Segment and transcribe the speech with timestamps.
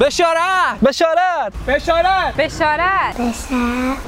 [0.00, 0.80] بشارت!
[0.82, 1.52] بشارت!
[1.68, 2.36] بشارت!
[2.36, 3.16] بشارت!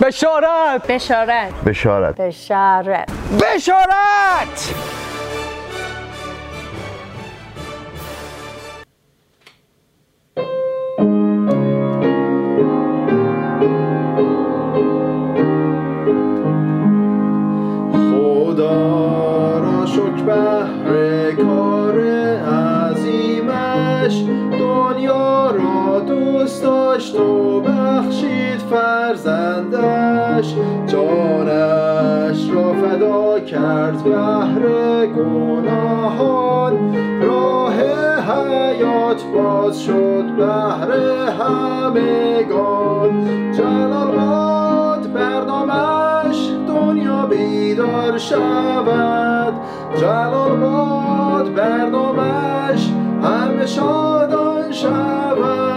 [0.00, 0.86] بشارت.
[0.86, 1.54] بشارت!
[1.64, 2.16] بشارت.
[2.16, 3.08] بشارت.
[3.40, 4.74] بشارت.
[27.12, 30.54] داشت و بخشید فرزندش.
[30.86, 36.94] جانش را فدا کرد بهر گناهان.
[37.22, 37.74] راه
[38.20, 40.90] حیات باز شد بهر
[41.40, 43.12] همگان.
[43.52, 49.54] جلال باد برنامش دنیا بیدار شود.
[49.96, 52.90] جلال باد برنامش
[53.22, 55.69] همه شادان شوند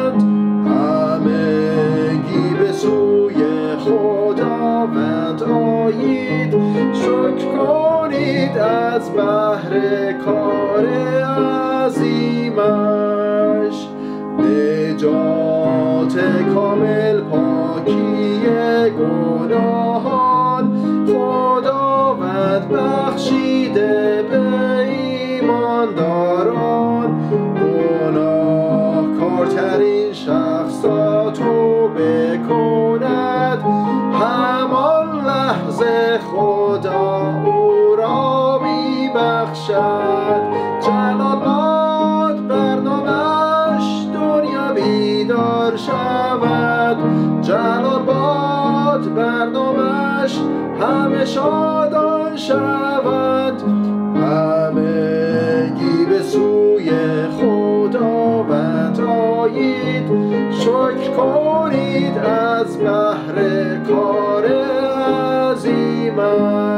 [5.54, 6.56] آیید
[6.94, 10.86] شکر کنید از بهر کار
[11.86, 12.64] عظیمش.
[14.40, 16.16] نجات
[16.54, 18.40] کامل پاکی
[19.00, 20.66] گناهان.
[21.08, 23.03] خداوند بخشیده
[39.54, 40.42] بخشد
[40.82, 46.98] جلال باد برنامش دنیا بیدار شود.
[47.42, 50.40] جلال باد برنامش
[50.82, 53.62] همه شادان شود.
[54.16, 56.92] همگی به سوی
[57.38, 60.08] خداوند آیید
[60.52, 63.36] شکر کنید از بهر
[63.88, 64.46] کار
[65.52, 66.73] عظیمش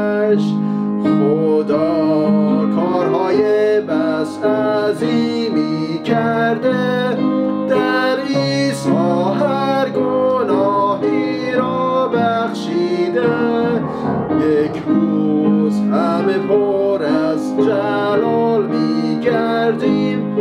[4.86, 7.16] عظیمی کرده
[7.68, 8.90] در عیسی
[9.40, 13.28] هر گناهی را بخشیده.
[14.40, 20.36] یک روز همه پر از جلال می گردیم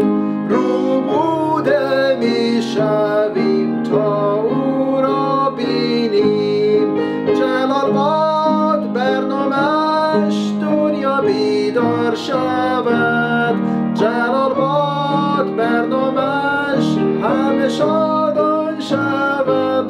[0.50, 6.96] رو بوده می شویم تا او را بینیم.
[7.40, 12.55] جلال باد برنامش دنیا بیدار شود.
[13.96, 19.86] جلال باد برنامش همه شادان شود.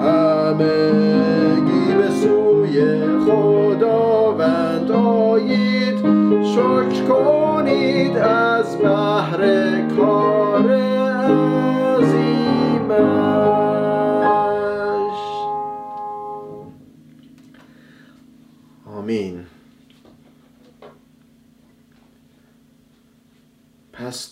[0.00, 2.96] همگی به سوی
[3.26, 5.98] خداوند آیید.
[6.44, 9.40] شکر کنید از بهر
[9.96, 10.23] کار.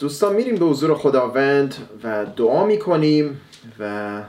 [0.03, 3.41] دوستان میریم به حضور خداوند و دعا می‌کنیم
[3.79, 4.23] و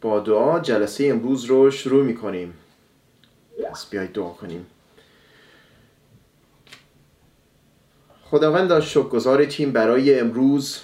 [0.00, 2.54] با دعا جلسه امروز رو شروع می‌کنیم.
[3.70, 4.66] پس بیایید دعا کنیم.
[8.24, 10.80] خداوند شکرگزار تیم برای امروز.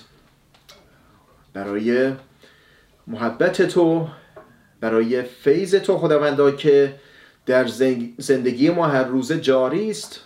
[1.52, 2.12] برای
[3.06, 4.08] محبت تو
[4.80, 6.94] برای فیض تو خداوندا که
[7.46, 7.66] در
[8.18, 10.20] زندگی ما هر روزه جاری است.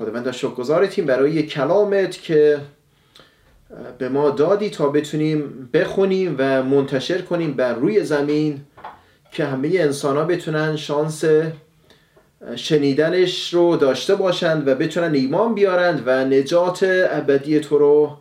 [0.00, 2.58] خداوند شکرگزارتیم برای کلامت که
[3.98, 8.60] به ما دادی تا بتونیم بخونیم و منتشر کنیم بر روی زمین
[9.32, 11.24] که همه انسان ها بتونن شانس
[12.56, 16.80] شنیدنش رو داشته باشند و بتونن ایمان بیارند و نجات
[17.10, 18.16] ابدی تو رو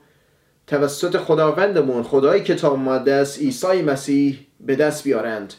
[0.68, 5.54] توسط خداوندمون خدای کتاب مقدس عیسی مسیح به دست بیارند.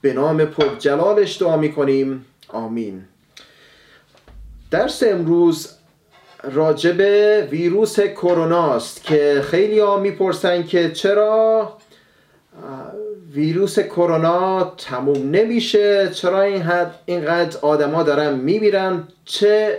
[0.00, 2.24] به نام پرجلالش دعا می‌کنیم.
[2.48, 3.04] آمین.
[4.70, 5.68] درس امروز
[6.42, 7.00] راجب
[7.50, 11.72] ویروس کرونا است که خیلی ها می‌پرسن که چرا
[13.32, 19.78] ویروس کرونا تموم نمیشه؟ چرا این حد اینقدر آدما دارن میمیرن؟ چه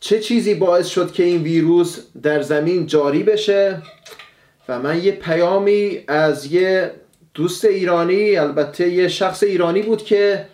[0.00, 3.82] چه چیزی باعث شد که این ویروس در زمین جاری بشه؟
[4.68, 6.90] و من یه پیامی از یه
[7.34, 10.46] دوست ایرانی البته یه شخص ایرانی بود که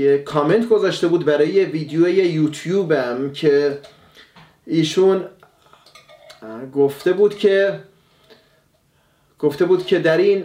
[0.00, 3.78] یه کامنت گذاشته بود برای یه ویدیو یوتیوبم که
[4.66, 5.24] ایشون
[6.74, 7.80] گفته بود که
[9.38, 10.44] گفته بود که در این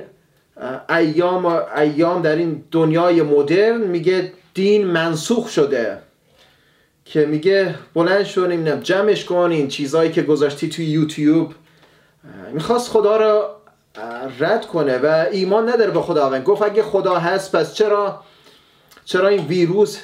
[0.89, 1.45] ایام
[1.77, 5.97] ایام در این دنیای مدرن میگه دین منسوخ شده.
[7.05, 11.53] که میگه بلند شو نمی‌دونم جمعش کن این چیزهایی که گذاشتی توی یوتیوب.
[12.53, 13.47] می‌خواست خدا رو
[14.39, 16.43] رد کنه و ایمان نداره به خداوند.
[16.43, 18.21] گفت اگه خدا هست پس چرا
[19.05, 19.99] چرا این ویروس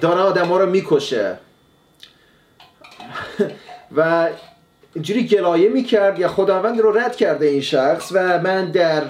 [0.00, 1.38] داره آدم ها رو می‌کشه؟
[3.96, 4.28] و
[4.94, 9.02] اینجوری گلایه می‌کرد یا خداوند رو رد کرده این شخص و من در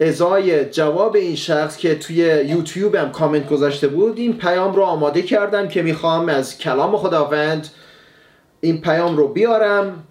[0.00, 2.16] ازای جواب این شخص که توی
[2.46, 7.68] یوتیوب هم کامنت گذاشته بود این پیام رو آماده کردم که می‌خوام از کلام خداوند
[8.60, 10.04] این پیام رو بیارم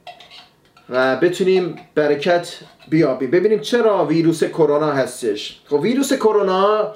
[0.89, 2.55] و بتونیم برکت
[2.89, 3.31] بیابیم.
[3.31, 5.61] ببینیم چرا ویروس کرونا هستش.
[5.65, 6.93] خب ویروس کرونا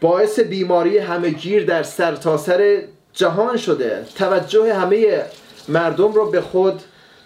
[0.00, 2.82] باعث بیماری همهگیر در سرتاسر سر
[3.12, 4.04] جهان شده.
[4.14, 5.22] توجه همه
[5.68, 6.82] مردم رو به خود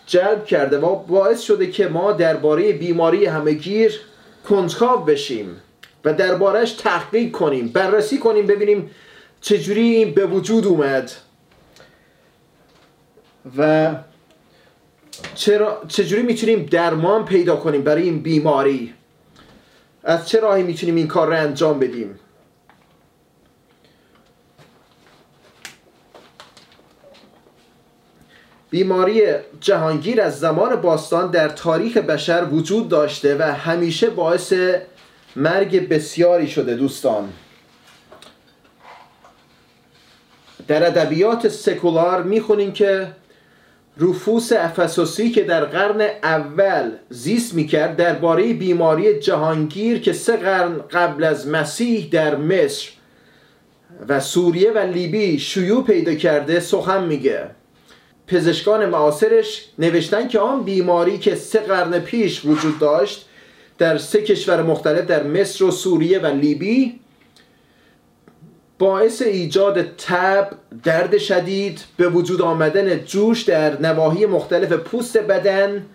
[0.06, 4.00] جلب کرده و باعث شده که ما درباره بیماری همهگیر
[4.48, 5.56] کنجکاو بشیم
[6.04, 8.90] و دربارش تحقیق کنیم بررسی کنیم ببینیم
[9.40, 11.10] چجوری این به وجود اومد.
[13.56, 13.94] و
[15.34, 18.94] چرا چجوری می‌تونیم درمان پیدا کنیم برای این بیماری؟
[20.04, 22.18] از چه راهی می‌تونیم این کار رو انجام بدیم؟
[28.70, 29.22] بیماری
[29.60, 34.54] جهانگیر از زمان باستان در تاریخ بشر وجود داشته و همیشه باعث
[35.36, 37.28] مرگ بسیاری شده دوستان.
[40.68, 43.06] در ادبیات سکولار می‌خونیم که
[43.96, 51.24] روفوس افسوسی که در قرن اول زیست می‌کرد درباره بیماری جهانگیر که سه قرن قبل
[51.24, 52.88] از مسیح در مصر
[54.08, 57.59] و سوریه و لیبی شیوع پیدا کرده سخن میگه.
[58.30, 63.26] پزشکان معاصرش نوشتن که آن بیماری که سه قرن پیش وجود داشت
[63.78, 67.00] در سه کشور مختلف در مصر و سوریه و لیبی
[68.78, 70.50] باعث ایجاد تب،
[70.84, 75.86] درد شدید، به وجود آمدن جوش در نواحی مختلف پوست بدن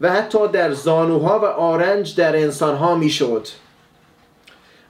[0.00, 3.46] و حتی در زانوها و آرنج در انسانها می‌شد.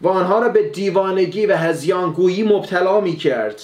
[0.01, 3.63] و آنها را به دیوانگی و هزیانگویی مبتلا می کرد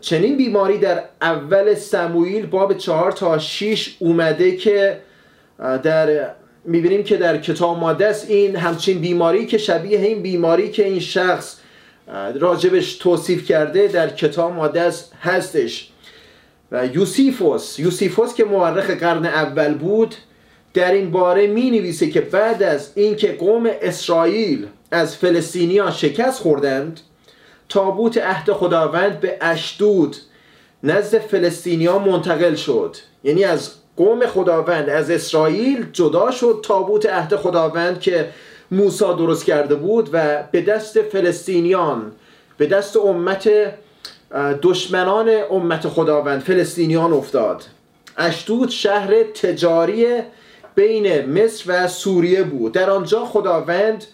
[0.00, 5.00] چنین بیماری در اول سموئیل باب چهار تا 6 اومده که
[5.58, 6.30] در
[6.64, 11.56] می‌بینیم که در کتاب مادس این همچین بیماری که شبیه این بیماری که این شخص
[12.34, 15.90] راجبش توصیف کرده در کتاب مادس هستش.
[16.72, 20.14] و یوسیفوس یوسیفوس که مورخ قرن اول بود
[20.74, 27.00] در این باره می نویسه که بعد از اینکه قوم اسرائیل از فلسطینیان شکست خوردند
[27.70, 30.16] تابوت عهد خداوند به اشدود
[30.82, 32.96] نزد فلسطینیان منتقل شد.
[33.24, 38.28] یعنی از قوم خداوند از اسرائیل جدا شد تابوت عهد خداوند که
[38.70, 42.12] موسی درست کرده بود و به دست فلسطینیان
[42.58, 43.50] به دست امت
[44.62, 47.64] دشمنان امت خداوند فلسطینیان افتاد.
[48.16, 50.06] اشدود شهر تجاری
[50.74, 52.72] بین مصر و سوریه بود.
[52.72, 54.04] در آنجا خداوند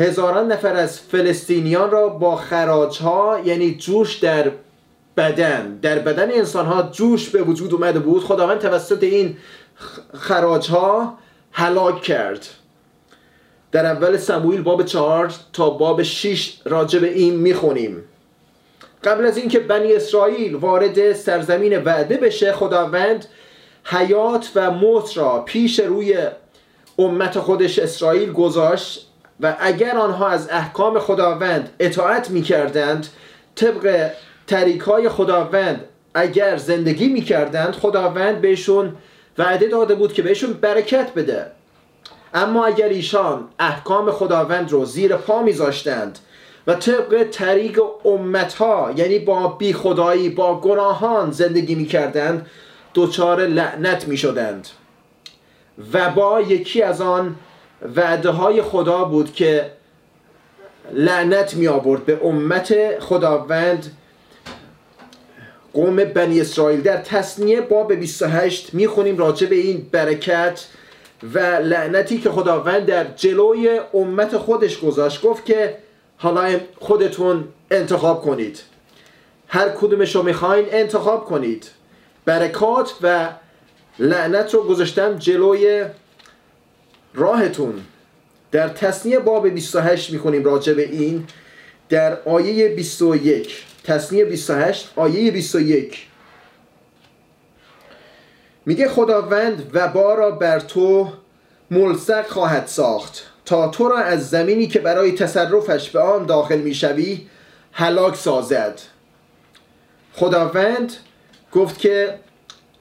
[0.00, 4.50] هزاران نفر از فلسطینیان را با خراج ها یعنی جوش در
[5.16, 8.24] بدن در بدن انسان ها جوش به وجود اومده بود.
[8.24, 9.36] خداوند توسط این
[10.14, 11.18] خراج ها
[11.52, 12.46] هلاک کرد.
[13.72, 18.04] در اول سموئیل باب چهار تا باب شیش راجع به این می‌خونیم.
[19.04, 23.26] قبل از اینکه بنی اسرائیل وارد سرزمین وعده بشه خداوند
[23.84, 26.18] حیات و موت را پیش روی
[26.98, 29.09] امت خودش اسرائیل گذاشت.
[29.42, 33.06] و اگر آنها از احکام خداوند اطاعت می‌کردند
[33.54, 34.10] طبق
[34.46, 38.96] طریق های خداوند اگر زندگی می‌کردند خداوند بهشون
[39.38, 41.46] وعده داده بود که بهشون برکت بده.
[42.34, 46.18] اما اگر ایشان احکام خداوند رو زیر پا میذاشتند
[46.66, 52.46] و طبق طریق امتها یعنی با بی خدایی با گناهان زندگی می‌کردند
[52.94, 54.68] دچار لعنت می‌شدند.
[55.92, 57.36] و با یکی از آن
[57.96, 59.70] وعده های خدا بود که
[60.92, 63.96] لعنت می آورد به امت خداوند.
[65.72, 70.66] قوم بنی اسرائیل در تصنیه باب 28 می خونیم راجع به این برکت
[71.34, 75.22] و لعنتی که خداوند در جلوی امت خودش گذاشت.
[75.22, 75.76] گفت که
[76.16, 78.60] حالا خودتون انتخاب کنید.
[79.48, 81.70] هر کدومش رو می‌خواین انتخاب کنید.
[82.24, 83.28] برکات و
[83.98, 85.84] لعنت رو گذاشتم جلوی
[87.14, 87.74] راهتون
[88.50, 91.26] در تصنیه باب 28 می‌کنیم راجع به این.
[91.88, 96.06] در آیه 21 تصنیه 28 آیه 21
[98.66, 101.12] میگه خداوند وبا را بر تو
[101.70, 103.26] ملصق خواهد ساخت.
[103.44, 107.26] تا تو را از زمینی که برای تصرفش به آن داخل می‌شوی
[107.72, 108.80] هلاک سازد.
[110.12, 110.92] خداوند
[111.52, 112.18] گفت که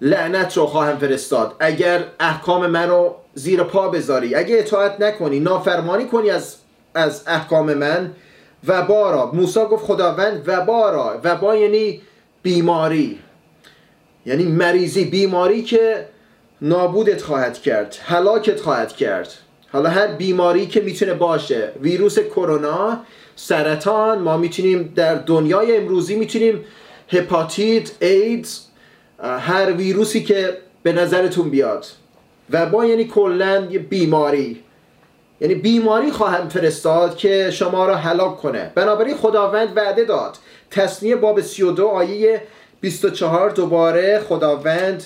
[0.02, 1.56] لعنت رو خواهم فرستاد.
[1.60, 4.36] اگر احکام منو زیر پا بذاری.
[4.36, 6.56] اگه اطاعت نکنی نافرمانی کنی از
[6.94, 8.12] از احکام من.
[8.68, 12.02] و بارا موسی گفت خداوند و بارا و با یعنی
[12.44, 13.20] بیماری.
[14.26, 16.06] یعنی مریضی بیماری که
[16.62, 19.34] نابودت خواهد کرد هلاکت خواهد کرد.
[19.72, 23.00] حالا هر بیماری که می‌تونه باشه ویروس کرونا
[23.36, 26.66] سرطان ما می‌تونیم در دنیای امروزی می‌تونیم
[27.10, 28.60] هپاتیت ایدز
[29.20, 31.86] هر ویروسی که به نظرتون بیاد.
[32.52, 34.64] و با یعنی کلا یه بیماری.
[35.42, 38.72] یعنی بیماری خواهم فرستاد که شما را هلاک کنه.
[38.76, 40.38] بنابراین خداوند وعده داد.
[40.72, 42.42] تصنیه باب 32 آیه
[42.82, 45.04] 24 دوباره خداوند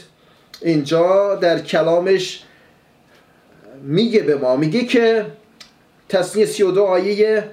[0.62, 2.44] اینجا در کلامش
[3.82, 4.56] میگه به ما.
[4.56, 5.26] میگه که
[6.10, 7.44] تصنیه 32 آیه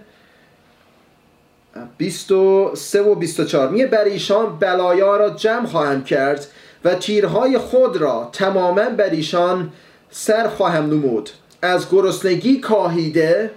[1.99, 6.47] 23 و 24 میگه بر ایشان بلایا را جمع خواهم کرد.
[6.85, 9.73] و تیرهای خود را تماما بر ایشان
[10.11, 11.31] سر خواهم نمود.
[11.63, 13.51] از گرسنگی کاهیده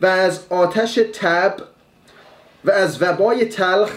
[0.00, 1.56] و از آتش تب
[2.64, 3.90] و از وبای تلخ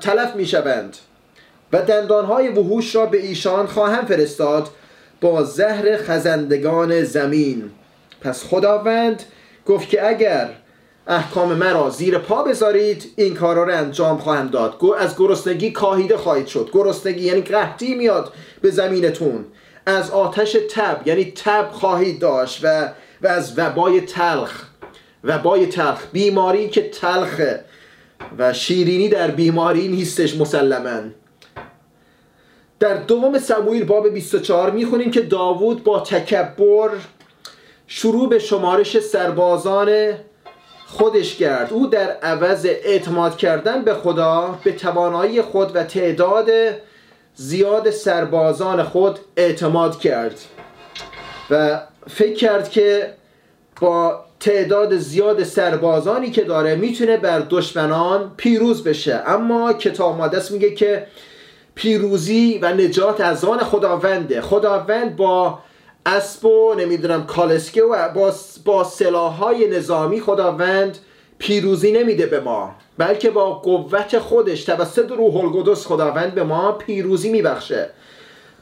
[0.00, 0.96] تلف می شوند
[1.72, 4.68] و دندانهای وحوش را به ایشان خواهم فرستاد
[5.20, 7.70] با زهر خزندگان زمین.
[8.20, 9.22] پس خداوند
[9.66, 10.48] گفت که اگر
[11.10, 14.74] احکام مرا زیر پا بذارید این کارا رو انجام خواهم داد.
[14.98, 16.70] از گرسنگی کاهیده خواهید شد.
[16.72, 19.44] گرسنگی یعنی قحطی میاد به زمینتون.
[19.86, 22.88] از آتش تب یعنی تب خواهید داشت و,
[23.22, 24.64] و از وبای تلخ.
[25.24, 26.02] وبای تلخ.
[26.12, 27.64] بیماری که تلخه.
[28.38, 31.00] و شیرینی در بیماری نیستش مسلما.
[32.80, 36.90] در دوم سموئیل باب 24 می‌خونیم که داوود با تکبر
[37.86, 40.14] شروع به شمارش سربازان
[40.92, 46.50] خودش کرد او در عوض اعتماد کردن به خدا به توانایی خود و تعداد
[47.34, 50.40] زیاد سربازان خود اعتماد کرد.
[51.50, 53.14] و فکر کرد که
[53.80, 59.22] با تعداد زیاد سربازانی که داره می‌تونه بر دشمنان پیروز بشه.
[59.26, 61.06] اما کتاب مقدس میگه که
[61.74, 64.40] پیروزی و نجات از آن خداونده.
[64.40, 65.58] خداوند با
[66.06, 70.98] اسب و نمی‌دونم کالسکه و با, با سلاحهای نظامی خداوند
[71.38, 72.74] پیروزی نمیده به ما.
[72.98, 77.90] بلکه با قوت خودش توسط روح القدس خداوند به ما پیروزی میبخشه.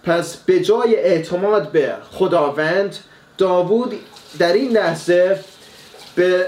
[0.04, 2.96] پس به جای اعتماد به خداوند
[3.38, 3.94] داوود
[4.38, 5.40] در این لحظه
[6.14, 6.46] به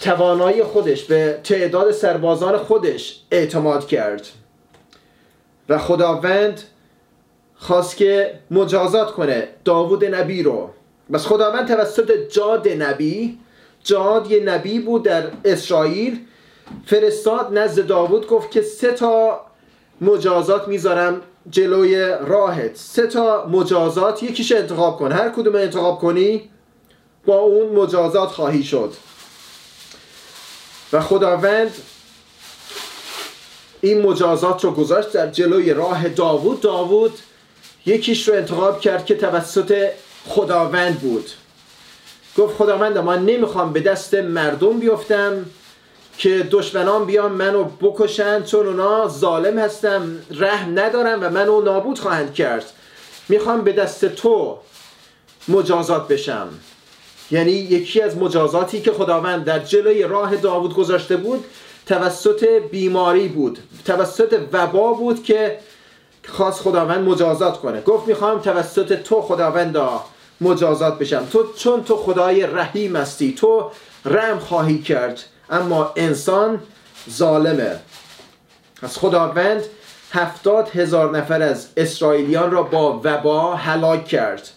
[0.00, 4.26] توانایی خودش به تعداد سربازان خودش اعتماد کرد.
[5.68, 6.62] و خداوند
[7.58, 10.70] خواست که مجازات کنه داوود نبی رو.
[11.12, 13.38] بس خداوند توسط جاد نبی
[13.84, 16.18] جاد یه نبی بود در اسرائیل.
[16.86, 19.40] فرستاد نزد داوود گفت که سه تا
[20.00, 21.20] مجازات می‌ذارم
[21.50, 22.76] جلوی راهت.
[22.76, 25.12] سه تا مجازات یکیش انتخاب کن.
[25.12, 26.50] هر کدوم انتخاب کنی
[27.26, 28.92] با اون مجازات خواهی شد.
[30.92, 31.74] و خداوند
[33.80, 36.60] این مجازات رو گذاشت در جلوی راه داوود.
[36.60, 37.12] داوود
[37.86, 39.88] یکیش رو انتخاب کرد که توسط
[40.28, 41.30] خداوند بود.
[42.38, 45.46] گفت خداوند ما نمی‌خوام به دست مردم بیفتم
[46.18, 48.42] که دشمنان بیان منو بکشن.
[48.42, 52.72] چون اونا ظالم هستم رحم ندارم و منو نابود خواهند کرد.
[53.28, 54.58] می‌خوام به دست تو
[55.48, 56.48] مجازات بشم.
[57.30, 61.44] یعنی یکی از مجازاتی که خداوند در جلوی راه داوود گذاشته بود
[61.86, 63.58] توسط بیماری بود.
[63.84, 65.58] توسط وبا بود که
[66.26, 67.80] خواست خداوند مجازات کنه.
[67.80, 69.76] گفت می‌خوام توسط تو خداوند
[70.40, 71.26] مجازات بشم.
[71.32, 73.70] تو چون تو خدای رحیم هستی تو
[74.04, 76.62] رحم خواهی کرد اما انسان
[77.10, 77.76] ظالمه.
[78.82, 79.62] از خداوند
[80.12, 84.48] هفتاد هزار نفر از اسرائیلیان را با وبا هلاک کرد.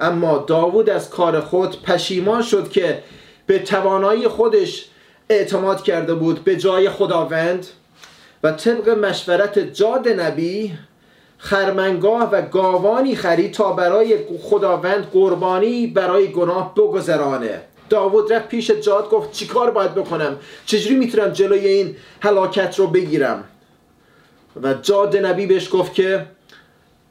[0.00, 3.02] اما داوود از کار خود پشیمان شد که
[3.46, 4.88] به توانایی خودش
[5.30, 7.66] اعتماد کرده بود به جای خداوند.
[8.42, 10.78] و طبق مشورت جاد نبی
[11.38, 17.60] خرمنگاه و گاوانی خرید تا برای خداوند قربانی برای گناه بگذرانه.
[17.90, 23.44] داوود رفت پیش جاد گفت چیکار باید بکنم؟ چجوری می‌تونم جلوی این هلاکت رو بگیرم؟
[24.62, 26.26] و جاد نبی بهش گفت که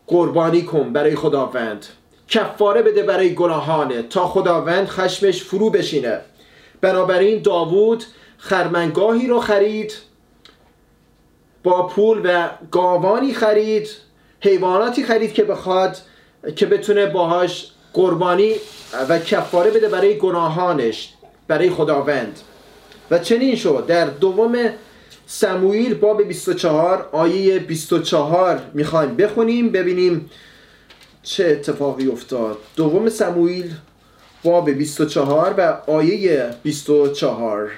[0.08, 1.86] قربانی کن برای خداوند.
[2.28, 6.20] کفاره بده برای گناهانه تا خداوند خشمش فرو بشینه.
[6.82, 8.04] بنابراین داوود
[8.38, 9.94] خرمنگاهی رو خرید
[11.64, 13.90] با پول و گاوانی خرید
[14.40, 15.98] حیواناتی خرید که بخواد
[16.56, 18.54] که بتونه باهاش قربانی
[19.10, 21.14] و کفاره بده برای گناهانش
[21.48, 22.40] برای خداوند.
[23.12, 23.86] و چنین شد.
[23.88, 24.70] در دوم
[25.26, 30.30] سموئیل باب 24 آیه 24 می‌خوایم بخونیم ببینیم
[31.24, 32.58] چه اتفاقی افتاد.
[32.76, 33.74] دوم سموئیل
[34.44, 37.72] باب 24 و آیه 24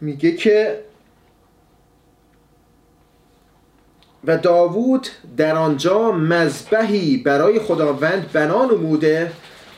[0.00, 0.78] میگه که
[4.26, 9.32] و داوود در آنجا مذبحی برای خداوند بنا نموده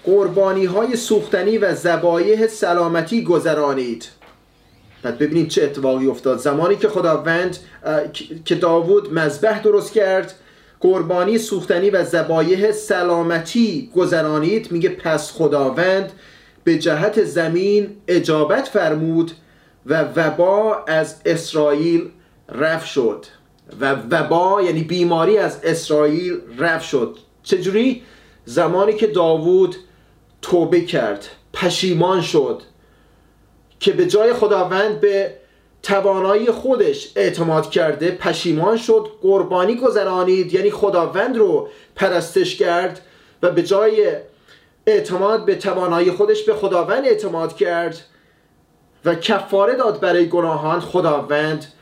[0.05, 4.09] قربانی های سوختنی و زبایح سلامتی گذرانید.
[5.03, 6.39] بعد ببینید چه اتفاقی افتاد.
[6.39, 7.59] زمانی که خداوند
[8.45, 10.35] که داوود مذبح درست کرد
[10.81, 16.13] قربانی سوختنی و زبایح سلامتی گذرانید میگه پس خداوند
[16.65, 19.33] به جهت زمین اجابت فرمود
[19.87, 22.11] و وبا از اسرائیل
[22.49, 23.27] رفت شد.
[23.81, 28.03] و وبا یعنی بیماری از اسرائیل رفت شد چجوری؟
[28.45, 29.77] زمانی که داوود
[30.43, 32.63] توبه کرد پشیمان شد
[33.81, 35.35] که به جای خداوند به
[35.83, 43.01] توانایی خودش اعتماد کرده پشیمان شد قربانی گذرانید یعنی خداوند رو پرستش کرد
[43.43, 44.13] و به جای
[44.87, 48.01] اعتماد به توانایی خودش به خداوند اعتماد کرد
[49.05, 51.73] و کفاره داد برای گناهان خداوند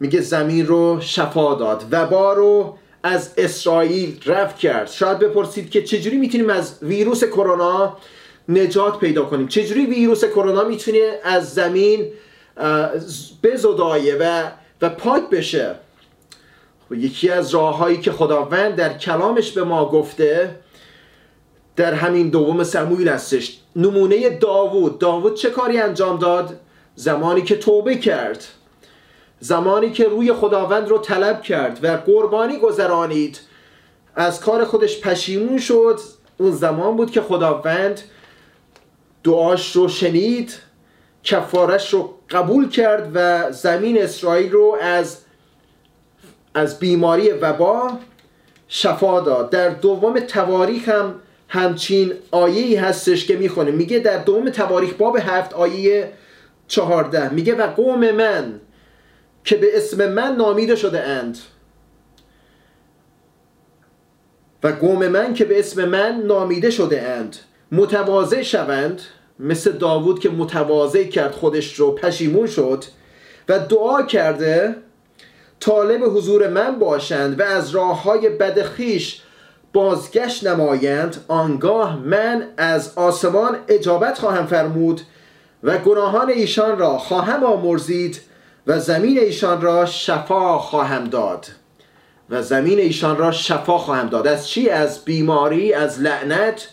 [0.00, 4.88] میگه زمین رو شفا داد وبا رو از اسرائیل رفت کرد.
[4.88, 7.96] شاید بپرسید که چجوری می‌تونیم از ویروس کرونا
[8.48, 12.06] نجات پیدا کنیم؟ چجوری ویروس کرونا می‌تونه از زمین
[13.42, 14.50] بزدایه و
[14.82, 15.74] و پاک بشه؟
[16.90, 20.54] و یکی از راههایی که خداوند در کلامش به ما گفته
[21.76, 23.58] در همین دوم سمویل هستش.
[23.76, 24.98] نمونه داوود.
[24.98, 26.56] داوود چه کاری انجام داد؟
[26.94, 28.44] زمانی که توبه کرد.
[29.40, 33.40] زمانی که روی خداوند رو طلب کرد و قربانی گذرانید.
[34.16, 36.00] از کار خودش پشیمون شد.
[36.38, 38.00] اون زمان بود که خداوند
[39.24, 40.54] دعاش رو شنید
[41.24, 45.18] کفارش رو قبول کرد و زمین اسرائیل رو از
[46.54, 47.90] از بیماری وبا
[48.68, 49.50] شفا داد.
[49.50, 51.14] در دوم تواریخ هم
[51.48, 53.70] همچین آیه هستش که می‌خونه.
[53.70, 56.12] میگه در دوم تواریخ باب هفت آیه
[56.68, 57.28] چهارده.
[57.28, 58.60] میگه و قوم من
[59.44, 61.38] که به اسم من نامیده شده اند.
[64.62, 67.36] و قوم من که به اسم من نامیده شده اند.
[67.72, 69.02] متواضع شوند
[69.38, 72.84] مثل داوود که متواضع کرد خودش رو پشیمون شد
[73.48, 74.76] و دعا کرده
[75.60, 78.66] طالب حضور من باشند و از راه های بد
[79.72, 81.24] بازگشت نمایند.
[81.28, 85.00] آنگاه من از آسمان اجابت خواهم فرمود
[85.62, 88.20] و گناهان ایشان را خواهم آمرزید.
[88.70, 91.46] و زمین ایشان را شفا خواهم داد.
[92.30, 94.26] و زمین ایشان را شفا خواهم داد.
[94.26, 96.68] از چی؟ از بیماری از لعنت.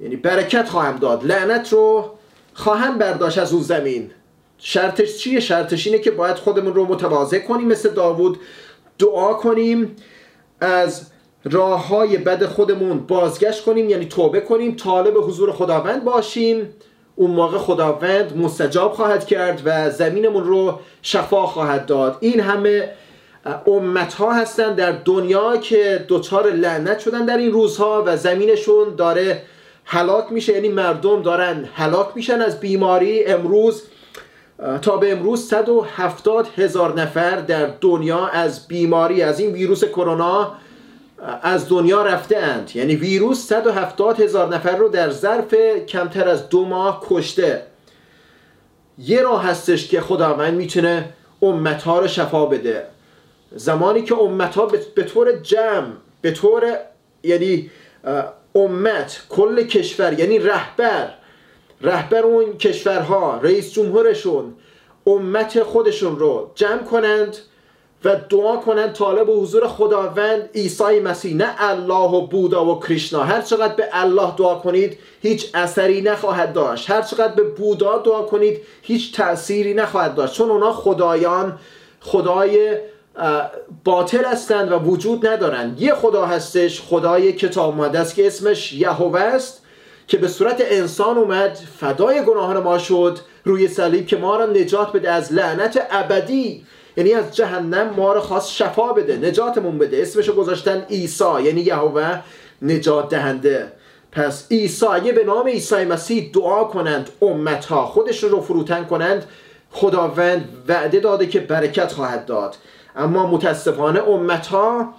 [0.00, 1.24] یعنی برکت خواهم داد.
[1.24, 2.10] لعنت رو
[2.54, 4.10] خواهم برداشت از اون زمین.
[4.58, 8.40] شرطش چیه؟ شرطش اینه که باید خودمون رو متواضع کنیم مثل داوود.
[8.98, 9.96] دعا کنیم.
[10.60, 11.06] از
[11.44, 13.90] راه های بد خودمون بازگشت کنیم.
[13.90, 14.76] یعنی توبه کنیم.
[14.76, 16.74] طالب حضور خداوند باشیم.
[17.22, 22.16] اون موقع خداوند مستجاب خواهد کرد و زمینمون رو شفا خواهد داد.
[22.20, 22.90] این همه
[23.66, 29.42] امت ها هستن در دنیا که دچار لعنت شدن در این روزها و زمینشون داره
[29.84, 30.52] هلاک میشه.
[30.52, 33.24] یعنی مردم دارن هلاک میشن از بیماری.
[33.24, 33.82] امروز
[34.82, 40.54] تا به امروز 170 هزار نفر در دنیا از بیماری از این ویروس کرونا
[41.42, 45.54] از دنیا رفته اند یعنی ویروس 170 هزار نفر رو در ظرف
[45.88, 47.62] کمتر از دو ماه کشته.
[48.98, 51.08] یه راه هستش که خداوند می‌تونه
[51.42, 52.86] امتها رو شفا بده.
[53.54, 56.76] زمانی که امتها به طور جمع به طور
[57.22, 57.70] یعنی
[58.54, 61.14] امت کل کشور یعنی رهبر
[61.80, 64.54] رهبر اون کشورها رئیس جمهورشون
[65.06, 67.36] امت خودشون رو جمع کنند
[68.04, 71.36] و دعا کنند طالب و حضور خداوند عیسی مسیح.
[71.36, 73.22] نه الله و بودا و کریشنا.
[73.22, 76.90] هر چقدر به الله دعا کنید هیچ اثری نخواهد داشت.
[76.90, 80.34] هر چقدر به بودا دعا کنید هیچ تأثیری نخواهد داشت.
[80.34, 81.58] چون اونا خدایان
[82.00, 82.76] خدای
[83.84, 85.80] باطل هستند و وجود ندارند.
[85.80, 89.62] یه خدا هستش خدای کتاب مقدس است که اسمش یهوه است
[90.06, 94.92] که به صورت انسان اومد فدای گناهان ما شد روی صلیب که ما را نجات
[94.92, 96.64] بده از لعنت ابدی.
[96.96, 100.02] یعنی از جهنم ما رو خواست شفا بده نجاتمون بده.
[100.02, 102.20] اسمشو گذاشتن عیسی یعنی یهوه
[102.62, 103.72] نجات دهنده.
[104.12, 109.24] پس عیسی اگه به نام عیسی مسیح دعا کنند امت ها خودش رو فروتن کنند
[109.70, 112.56] خداوند وعده داده که برکت خواهد داد.
[112.96, 114.94] اما متاسفانه امت ها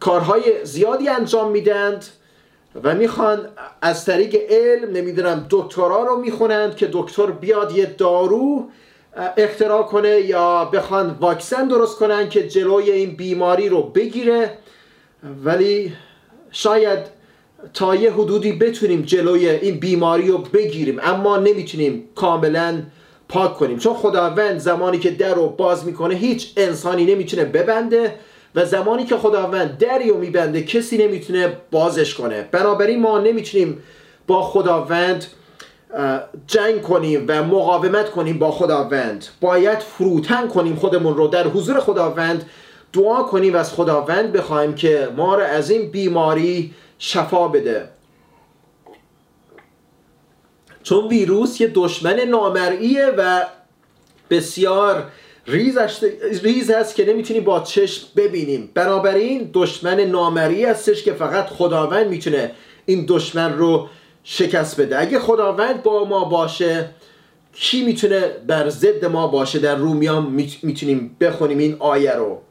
[0.00, 2.04] کارهای زیادی انجام میدند
[2.82, 3.48] و می‌خوان
[3.82, 8.68] از طریق علم نمی‌دونم دکترا رو می‌خونند که دکتر بیاد یه دارو
[9.36, 14.50] اختراع کنه یا بخوان واکسن درست کنن که جلوی این بیماری رو بگیره.
[15.44, 15.92] ولی
[16.50, 16.98] شاید
[17.74, 22.82] تا یه حدودی بتونیم جلوی این بیماری رو بگیریم اما نمی‌تونیم کاملا
[23.28, 23.78] پاک کنیم.
[23.78, 28.14] چون خداوند زمانی که در رو باز می‌کنه هیچ انسانی نمی‌تونه ببنده
[28.54, 32.48] و زمانی که خداوند دری رو میبنده کسی نمی‌تونه بازش کنه.
[32.52, 33.82] بنابراین ما نمی‌تونیم
[34.26, 35.26] با خداوند
[36.46, 39.26] جنگ کنیم و مقاومت کنیم با خداوند.
[39.40, 42.50] باید فروتن کنیم خودمون رو در حضور خداوند.
[42.92, 47.88] دعا کنیم و از خداوند بخوایم که ما رو از این بیماری شفا بده.
[50.82, 53.46] چون ویروس یه دشمن نامرئیه و
[54.30, 55.04] بسیار
[55.46, 58.70] ریز, هست که نمی‌تونیم با چشم ببینیم.
[58.74, 62.50] بنابراین دشمن نامری هستش که فقط خداوند می‌تونه
[62.86, 63.88] این دشمن رو
[64.28, 65.00] شکست بده.
[65.00, 66.88] اگه خداوند با ما باشه
[67.52, 70.26] کی می‌تونه بر ضد ما باشه؟ در رومیان
[70.62, 72.42] می‌تونیم بخونیم این آیه رو.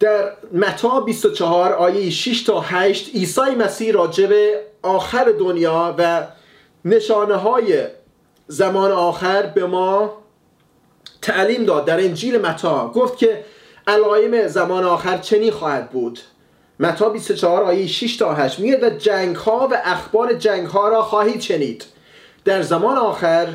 [0.00, 4.30] در متا 24 آیه 6 تا 8 عیسی مسیح راجب
[4.82, 6.26] آخر دنیا و
[6.84, 7.86] نشانه های
[8.46, 10.18] زمان آخر به ما
[11.22, 11.84] تعلیم داد.
[11.84, 13.44] در انجیل متا گفت که
[13.86, 16.18] علائم زمان آخر چنین خواهد بود.
[16.80, 21.02] متا 24 آیه 6 تا 8 میگه و جنگ ها و اخبار جنگ ها را
[21.02, 21.84] خواهید شنید.
[22.44, 23.46] در زمان آخر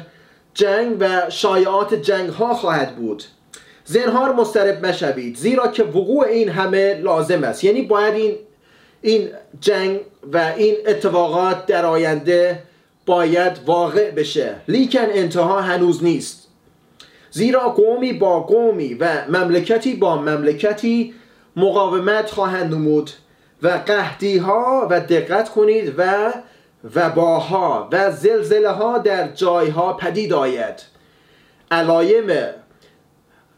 [0.53, 3.23] جنگ و شایعات جنگ ها خواهد بود.
[3.85, 7.63] زنهار مسترب مشوید زیرا که وقوع این همه لازم است.
[7.63, 8.35] یعنی باید این
[9.01, 9.29] این
[9.61, 9.99] جنگ
[10.33, 12.63] و این اتفاقات در آینده
[13.05, 14.55] باید واقع بشه.
[14.67, 16.47] لیکن انتها هنوز نیست.
[17.31, 21.13] زیرا قومی با قومی و مملکتی با مملکتی
[21.55, 23.11] مقاومت خواهند نمود
[23.63, 26.33] و قهدی ها و دقت کنید و
[26.95, 30.81] وباها و زلزله ها در جایها پدید آید.
[31.71, 32.31] علایم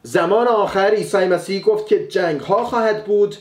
[0.04, 3.36] زمان آخر عیسی مسیح گفت که جنگ ها خواهد بود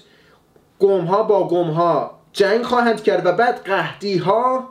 [0.78, 4.68] قوم ها با قوم ها جنگ خواهند کرد و بعد قهدی ها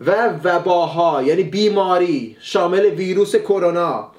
[0.00, 4.12] و وباها یعنی بیماری شامل ویروس کرونا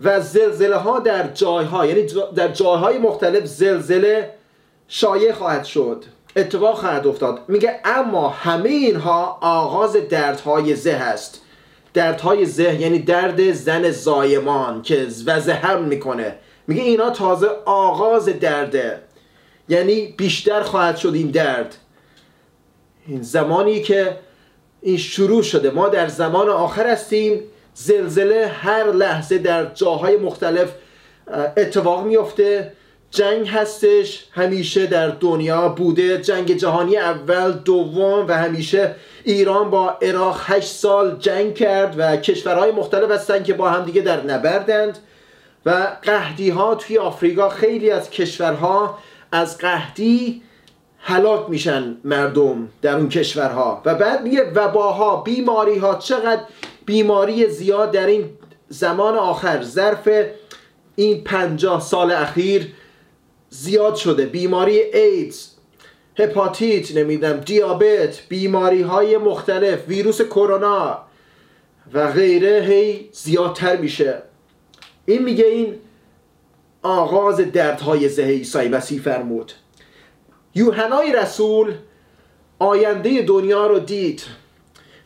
[0.00, 4.34] و زلزله ها در جایها یعنی در جایهای مختلف زلزله
[4.88, 6.04] شایع خواهد شد
[6.36, 7.40] اتفاق خواهد افتاد.
[7.48, 11.40] میگه اما همه اینها آغاز دردهای زه هست
[11.94, 16.34] دردهای زه یعنی درد زن زایمان که وزهم می‌کنه.
[16.66, 19.00] میگه اینا تازه آغاز درده
[19.68, 21.76] یعنی بیشتر خواهد شد این درد.
[23.06, 24.16] این زمانی که
[24.82, 25.70] این شروع شده.
[25.70, 27.40] ما در زمان آخر هستیم.
[27.78, 30.72] زلزله هر لحظه در جاهای مختلف
[31.56, 32.72] اتفاق میفته
[33.10, 36.18] جنگ هستش همیشه در دنیا بوده.
[36.18, 42.72] جنگ جهانی اول دوم و همیشه ایران با عراق هشت سال جنگ کرد و کشورهای
[42.72, 44.98] مختلف هستن که با همدیگه در نبردند.
[45.66, 48.98] و قهدی ها توی آفریقا خیلی از کشورها
[49.32, 50.42] از قهدی
[50.98, 53.82] هلاک میشن مردم در اون کشورها.
[53.84, 56.40] و بعد میگه وباها بیماری ها چقدر
[56.88, 58.30] بیماری زیاد در این
[58.68, 60.08] زمان آخر ظرف
[60.96, 62.72] این پنجاه سال اخیر
[63.50, 64.26] زیاد شده.
[64.26, 65.48] بیماری ایدز
[66.18, 70.98] هپاتیت نمیدم دیابت بیماری های مختلف ویروس کرونا
[71.92, 74.22] و غیره هی زیادتر میشه.
[75.06, 75.74] این میگه این
[76.82, 79.52] آغاز دردهای زه عیسی مسیح فرمود.
[80.54, 81.74] یوحنای رسول
[82.58, 84.22] آینده دنیا رو دید.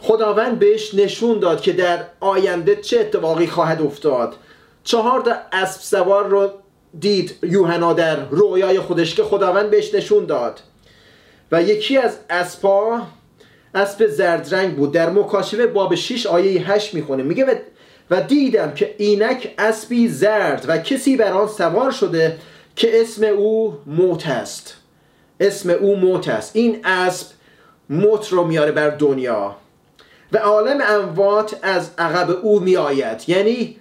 [0.02, 4.34] خداوند بهش نشون داد که در آینده چه اتفاقی خواهد افتاد.
[4.84, 6.50] چهار تا اسب سوار رو
[7.00, 10.60] دید یوحنا در رویای خودش که خداوند بهش نشون داد.
[11.52, 13.00] و یکی از اسبا
[13.74, 14.92] اسب زرد رنگ بود.
[14.92, 17.22] در مکاشفه باب 6 آیه 8 می‌خونه.
[17.22, 17.62] میگه
[18.10, 22.38] و دیدم که اینک اسبی زرد و کسی بر آن سوار شده
[22.76, 24.76] که اسم او موت است.
[25.40, 26.56] اسم او موت است.
[26.56, 27.26] این اسب
[27.90, 29.56] موت رو میاره بر دنیا.
[30.32, 33.76] و عالم اموات از عقب او می آید یعنی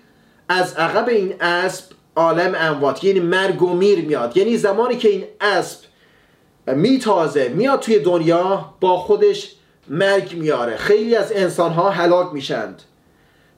[0.49, 1.85] از عقب این اسب
[2.15, 4.37] عالم اموات یعنی مرگ و میر میاد.
[4.37, 5.79] یعنی زمانی که این اسب
[6.67, 9.55] میتازه میاد توی دنیا با خودش
[9.87, 10.77] مرگ میاره.
[10.77, 12.81] خیلی از انسان ها هلاک میشند.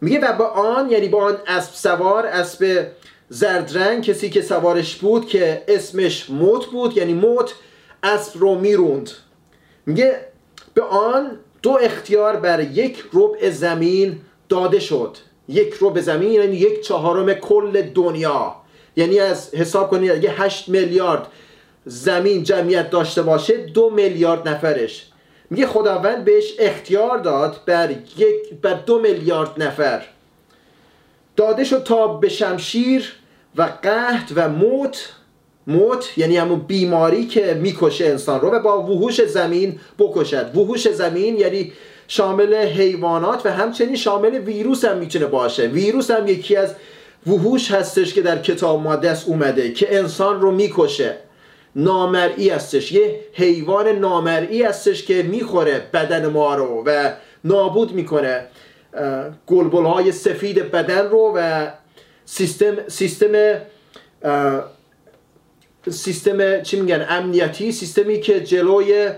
[0.01, 2.88] میگه و با آن یعنی با آن اسب سوار اسب
[3.29, 7.53] زردرنگ کسی که سوارش بود که اسمش موت بود یعنی موت
[8.03, 9.10] اسب رو می‌روند.
[9.86, 10.19] میگه
[10.73, 15.17] به آن دو اختیار بر یک ربع زمین داده شد.
[15.47, 18.56] یک ربع زمین یعنی یک چهارم کل دنیا.
[18.95, 21.28] یعنی از حساب کنید اگه 8 میلیارد
[21.86, 25.06] زمین جمعیت داشته باشه دو میلیارد نفرش.
[25.49, 30.06] میگه خداوند بهش اختیار داد بر, یک بر دو میلیارد نفر.
[31.36, 33.13] داده شد تا به شمشیر
[33.56, 35.10] و قحط و موت
[35.67, 40.58] موت یعنی همون بیماری که می‌کشه انسان رو و با وحوش زمین بکشد.
[40.58, 41.71] وحوش زمین یعنی
[42.08, 45.67] شامل حیوانات و همچنین شامل ویروس هم می‌تونه باشه.
[45.67, 46.76] ویروس هم یکی از
[47.28, 51.17] وحوش هستش که در کتاب مقدس اومده که انسان رو می‌کشه.
[51.76, 52.91] نامرئی هستش.
[52.91, 57.12] یه حیوان نامرئی هستش که می‌خوره بدن ما رو و
[57.43, 58.45] نابود می‌کنه.
[59.47, 61.67] گلبل های سفید بدن رو و
[62.26, 63.28] سیستم سیستم
[65.91, 69.10] سیستم چی میگن؟ امنیتی سیستمی که جلوی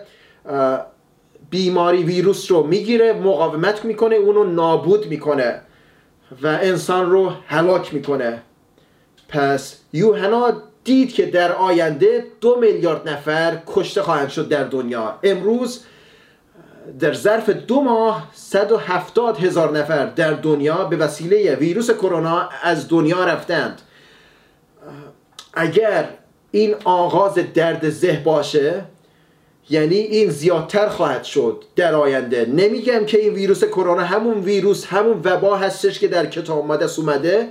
[1.50, 5.62] بیماری ویروس رو می‌گیره مقاومت می‌کنه اونو نابود می‌کنه
[6.42, 8.42] و انسان رو هلاک می‌کنه.
[9.30, 15.20] پس یوحنا دید که در آینده دو میلیارد نفر کشته خواهند شد در دنیا.
[15.24, 15.84] امروز
[17.00, 23.26] در ظرف دو ماه 170 هزار نفر در دنیا به وسیله ویروس کرونا از دنیا
[23.26, 23.82] رفتند.
[25.54, 26.10] اگر
[26.56, 28.84] این آغاز درد زه باشه؟
[29.70, 32.46] یعنی این زیادتر خواهد شد در آینده.
[32.46, 37.48] نمیگم که این ویروس کرونا همون ویروس همون وبا هستش که در کتاب مقدس اومده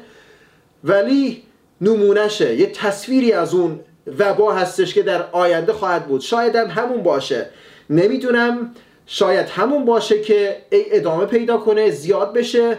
[0.85, 1.43] ولی
[1.81, 2.55] نمونهشه.
[2.55, 3.81] یه تصویری از اون
[4.19, 6.21] وبا هستش که در آینده خواهد بود.
[6.21, 7.47] شاید هم همون باشه.
[7.91, 8.75] نمی‌دونم.
[9.07, 12.79] شاید همون باشه که ادامه پیدا کنه زیاد بشه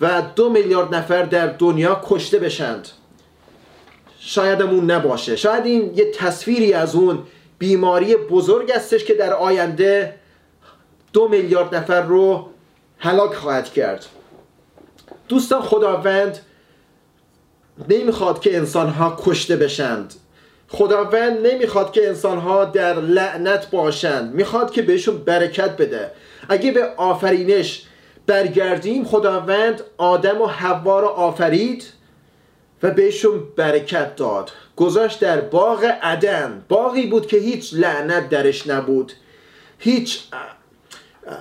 [0.00, 2.88] و دو میلیارد نفر در دنیا کشته بشند.
[4.20, 5.36] شاید همون نباشه.
[5.36, 7.18] شاید این یه تصویری از اون
[7.58, 10.14] بیماری بزرگ هستش که در آینده
[11.12, 12.48] دو میلیارد نفر رو
[12.98, 14.06] هلاک خواهد کرد.
[15.28, 16.38] دوستان خداوند
[17.88, 20.14] نمی‌خواد که انسانها کشته بشند.
[20.68, 24.34] خداوند نمی‌خواد که انسانها در لعنت باشند.
[24.34, 26.10] می‌خواد که بهشون برکت بده.
[26.48, 27.82] اگه به آفرینش
[28.26, 31.84] برگردیم خداوند آدم و حوا را آفرید.
[32.82, 34.50] و بهشون برکت داد.
[34.76, 36.64] گذاشت در باغ عدن.
[36.68, 39.12] باقی بود که هیچ لعنت درش نبود.
[39.78, 40.20] هیچ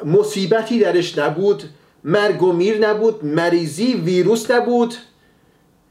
[0.05, 1.63] مصیبتی درش نبود.
[2.03, 3.25] مرگ و میر نبود.
[3.25, 4.95] مریضی ویروس نبود.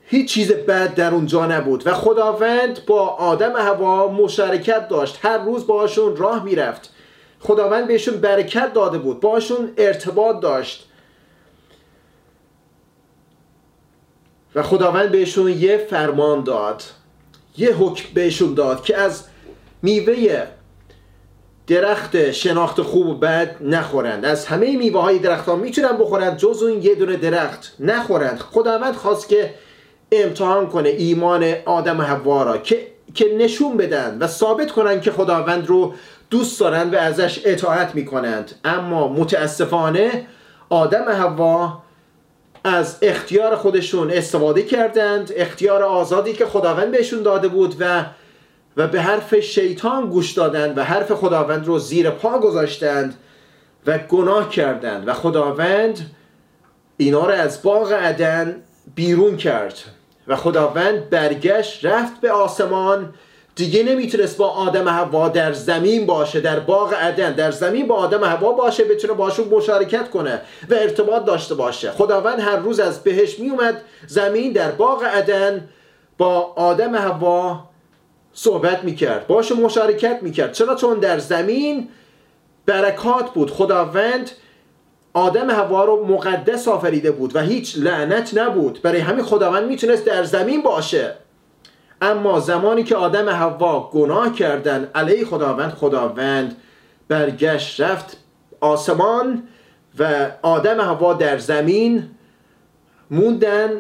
[0.09, 1.87] هیچ چیز بد در اونجا نبود.
[1.87, 5.19] و خداوند با آدم هوا مشارکت داشت.
[5.23, 6.93] هر روز باشون راه می‌رفت.
[7.41, 9.21] خداوند بهشون برکت داده بود.
[9.21, 10.89] باشون ارتباط داشت.
[14.57, 16.83] و خداوند بهشون یه فرمان داد
[17.57, 19.25] یه حکم بهشون داد که از
[19.83, 20.47] میوه
[21.67, 24.25] درخت شناخت خوب و بد نخورند.
[24.25, 28.39] از همه میوه های درخت ها می‌تونن بخورند جز اون یه دونه درخت نخورند.
[28.39, 29.55] خداوند خواست که
[30.13, 35.11] امتحان کنه ایمان آدم و حوا را که که نشون بدن و ثابت کنن که
[35.11, 35.95] خداوند رو
[36.31, 38.55] دوست دارند و ازش اطاعت می‌کنند.
[38.65, 40.27] اما متاسفانه
[40.69, 41.83] آدم حوا
[42.67, 48.05] از اختیار خودشون استفاده کردند اختیار آزادی که خداوند بهشون داده بود و
[48.77, 53.15] و به حرف شیطان گوش دادند و حرف خداوند رو زیر پا گذاشتند
[53.87, 56.11] و گناه کردند و خداوند
[56.97, 58.63] اینا رو از باغ عدن
[58.95, 59.79] بیرون کرد
[60.29, 63.15] و خداوند برگشت رفت به آسمان
[63.57, 68.25] دیگه نمی‌تونست با آدم هوا در زمین باشه در باغ عدن در زمین با آدم
[68.25, 70.41] هوا باشه بتونه باشون مشارکت کنه
[70.71, 71.91] و ارتباط داشته باشه.
[71.91, 75.69] خداوند هر روز از بهش میومد زمین در باغ عدن
[76.19, 77.61] با آدم هوا
[78.33, 80.53] صحبت می‌کرد باشون مشارکت می‌کرد.
[80.53, 81.89] چرا؟ چون در زمین
[82.67, 83.51] برکات بود.
[83.51, 84.31] خداوند
[85.13, 88.83] آدم هوا رو مقدس آفریده بود و هیچ لعنت نبود.
[88.83, 91.15] برای همین خداوند می‌تونست در زمین باشه.
[92.01, 96.57] اما زمانی که آدم هوا گناه کردن علیه خداوند خداوند
[97.09, 98.17] برگشت رفت
[98.61, 99.43] آسمان
[99.99, 102.11] و آدم هوا در زمین
[103.11, 103.71] موندن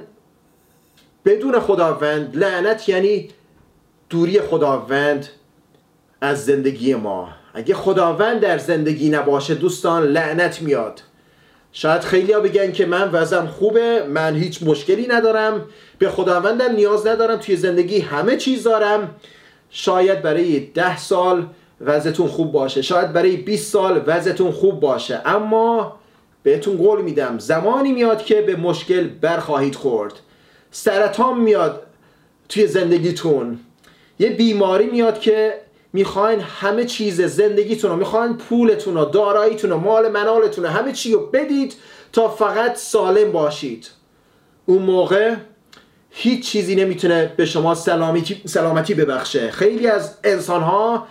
[1.25, 2.37] بدون خداوند.
[2.37, 3.29] لعنت یعنی
[4.11, 5.29] دوری خداوند
[6.21, 7.29] از زندگی ما.
[7.55, 11.03] اگه خداوند در زندگی نباشه دوستان لعنت میاد.
[11.79, 15.65] شاید خیلی ها بگن که من وزم خوبه من هیچ مشکلی ندارم.
[15.99, 19.15] به خداوندم نیاز ندارم توی زندگی همه چیز دارم.
[19.71, 21.47] شاید برای ده سال
[21.81, 25.21] وضعتون خوب باشه شاید برای 20 سال وضعتون خوب باشه.
[25.25, 25.99] اما
[26.43, 30.13] بهتون قول میدم زمانی میاد که به مشکل برخواهید خورد.
[30.71, 31.83] سرطان میاد
[32.49, 33.59] توی زندگیتون.
[34.19, 35.55] یه بیماری میاد که
[35.97, 41.13] می‌خواین همه چیز زندگیتون رو می‌خواین پولتون رو داراییتون رو مال منالتون رو همه چی
[41.13, 41.75] رو بدید
[42.13, 43.91] تا فقط سالم باشید.
[44.67, 45.35] اون موقع
[46.11, 49.51] هیچ چیزی نمی‌تونه به شما سلامتی, سلامتی ببخشه.
[49.51, 51.07] خیلی از انسان ها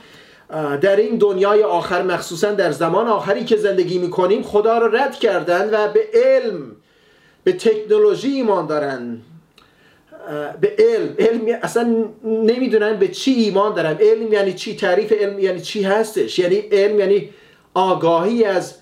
[0.81, 5.69] در این دنیای آخر مخصوصا در زمان آخری که زندگی می‌کنیم خدا رو رد کردن
[5.73, 6.75] و به علم
[7.43, 9.21] به تکنولوژی ایمان دارن.
[10.61, 11.15] به علم.
[11.19, 13.97] علم اصلا نمی‌دونن به چی ایمان دارن.
[13.99, 17.29] علم یعنی چی؟ تعریف علم یعنی چی هستش؟ یعنی علم یعنی
[17.73, 18.75] آگاهی از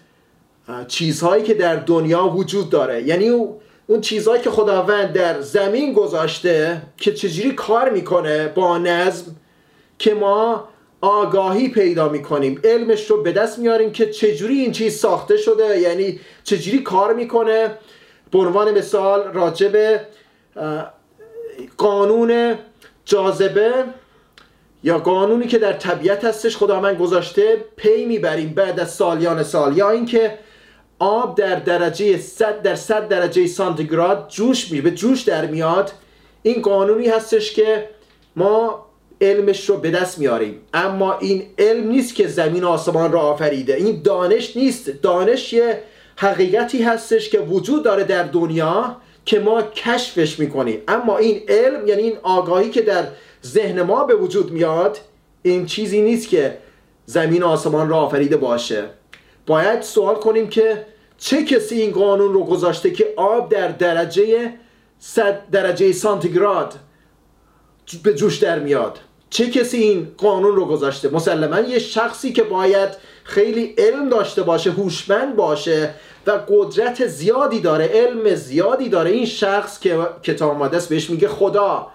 [0.88, 3.04] چیزهایی که در دنیا وجود داره.
[3.04, 3.30] یعنی
[3.88, 9.36] اون چیزهایی که خداوند در زمین گذاشته که چجوری کار می‌کنه با نظم
[10.00, 10.68] که ما
[11.02, 12.62] آگاهی پیدا می‌کنیم.
[12.64, 17.72] علمش رو به دست میاریم که چجوری این چیز ساخته شده یعنی چجوری کار می‌کنه.
[18.32, 20.02] به عنوان مثال راجب
[21.78, 22.56] قانون
[23.06, 23.74] جاذبه
[24.84, 29.90] یا قانونی که در طبیعت هستش خداوند گذاشته پی می‌بریم بعد از سالیان سال یا
[29.90, 30.38] اینکه
[31.00, 35.92] آب در درجه 100 در 100 درجه سانتیگراد جوش می به جوش در میاد.
[36.44, 37.90] این قانونی هستش که
[38.36, 38.86] ما
[39.22, 40.60] علمش رو به دست میاریم.
[40.74, 43.76] اما این علم نیست که زمین و آسمان را آفریده.
[43.76, 44.90] این دانش نیست.
[44.90, 45.84] دانش یه
[46.16, 48.98] حقیقتی هستش که وجود داره در دنیا.
[49.26, 50.82] که ما کشفش می‌کنیم.
[50.88, 53.04] اما این علم یعنی این آگاهی که در
[53.46, 55.00] ذهن ما به وجود میاد
[55.42, 56.58] این چیزی نیست که
[57.06, 58.84] زمین و آسمان را آفریده باشه.
[59.46, 60.86] باید سوال کنیم که
[61.18, 64.54] چه کسی این قانون رو گذاشته که آب در درجه
[65.00, 66.74] 100 درجه سانتیگراد
[68.04, 72.90] به جوش در میاد؟ چه کسی این قانون رو گذاشته؟ مسلما یه شخصی که باید
[73.24, 75.94] خیلی علم داشته باشه هوشمند باشه
[76.28, 79.12] و قدرت زیادی داره علم زیادی داره.
[79.12, 81.88] این شخص که کتاب مقدس بهش میگه خدا.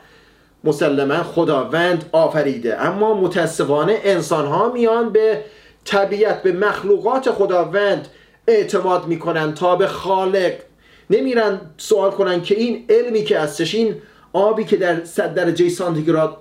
[0.64, 2.81] مسلما خداوند آفریده.
[2.81, 5.45] اما متاسفانه انسان ها میان به
[5.85, 8.09] طبیعت به مخلوقات خداوند
[8.47, 10.53] اعتماد می‌کنن تا به خالق.
[11.11, 13.95] نمیرن سوال کنن که این علمی که هستش این
[14.33, 16.37] آبی که در صد درجه سانتیگراد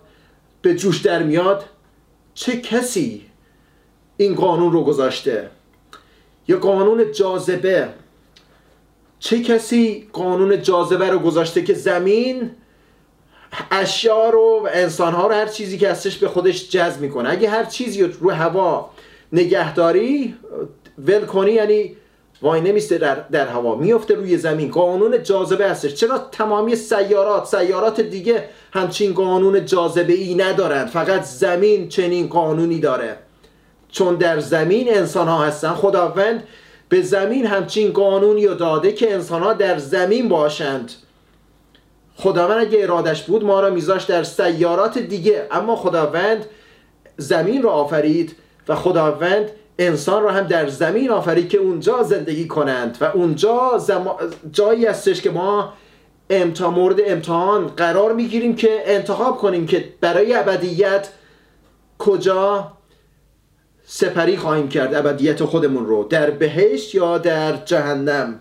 [0.61, 1.65] به جوش در میاد
[2.33, 3.26] چه کسی؟
[4.17, 5.49] این قانون رو گذاشته.
[6.47, 7.89] یا قانون جاذبه.
[9.19, 12.51] چه کسی قانون جاذبه رو گذاشته که زمین
[13.71, 17.29] اشیا رو و انسان ها رو هر چیزی که هستش به خودش جذب می‌کنه.
[17.29, 18.89] اگه هر چیزی رو هوا
[19.33, 20.35] نگهداری
[20.97, 21.95] ول کنی یعنی
[22.41, 23.75] وای نمیسته در, در هوا.
[23.75, 24.71] میفته روی زمین.
[24.71, 25.93] قانون جاذبه هستش.
[25.93, 33.17] چرا تمامی سیارات سیارات دیگه همچین قانون جاذبه ای ندارند؟ فقط زمین چنین قانونی داره.
[33.97, 36.43] چون در زمین انسان ها هستن خداوند
[36.89, 40.91] به زمین همچین قانونی رو داده که انسان ها در زمین باشند.
[42.15, 45.47] خداوند اگه ارادش بود ما را میذاش در سیارات دیگه.
[45.51, 46.45] اما خداوند
[47.17, 48.35] زمین رو آفرید
[48.67, 53.81] و خداوند انسان رو هم در زمین آفرید که اونجا زندگی کنند و اونجا
[54.51, 55.73] جایی هستش که ما
[56.29, 61.09] امتا مورد امتحان قرار می‌گیریم که انتخاب کنیم که برای ابدیت
[61.99, 62.76] کجا
[63.89, 68.39] سپری خواهیم کرد ابدیت خودمون رو در بهشت یا در جهنم.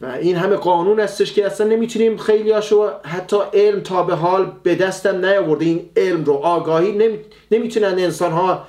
[0.00, 4.52] و این همه قانون هستش که اصلا نمی‌تونیم خیلی هاشو حتی علم تا به حال
[4.62, 5.64] به دستم نیاورده.
[5.64, 7.16] این علم رو آگاهی
[7.50, 8.66] نمی‌تونن انسان ها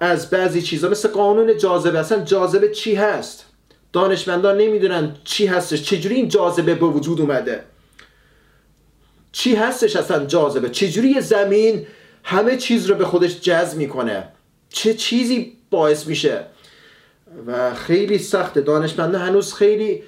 [0.00, 3.46] از بعضی چیزا مثل قانون جاذبه اصلا جاذبه چی هست؟
[3.92, 5.82] دانشمندان نمی‌دونن چی هستش.
[5.82, 7.64] چجوری این جاذبه به وجود اومده؟
[9.32, 11.86] چی هستش اصلا جاذبه؟ چجوری زمین
[12.24, 14.28] همه چیز رو به خودش جذب می‌کنه؟
[14.72, 16.46] چه چیزی باعث میشه؟
[17.46, 18.60] و خیلی سخته.
[18.60, 20.02] دانشمندان هنوز خیلی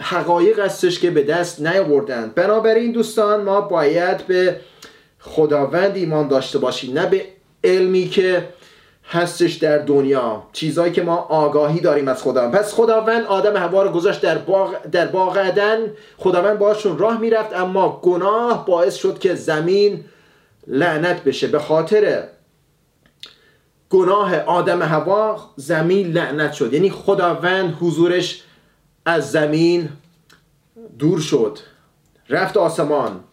[0.00, 2.32] حقایق هستش که به دست نیاوردن.
[2.34, 4.60] بنابراین دوستان ما باید به
[5.18, 7.24] خداوند ایمان داشته باشیم نه به
[7.64, 8.48] علمی که
[9.04, 10.42] هستش در دنیا.
[10.52, 12.54] چیزهایی که ما آگاهی داریم از خداوند.
[12.54, 15.78] پس خداوند آدم هوا رو گذاشت در باغ در باغ عدن.
[16.18, 20.04] خداوند باشون راه می‌رفت اما گناه باعث شد که زمین
[20.66, 21.46] لعنت بشه.
[21.46, 22.24] به خاطر
[23.90, 26.72] گناه آدم هوا زمین لعنت شد.
[26.72, 28.42] یعنی خداوند حضورش
[29.06, 29.88] از زمین
[30.98, 31.58] دور شد.
[32.28, 33.24] رفت آسمان.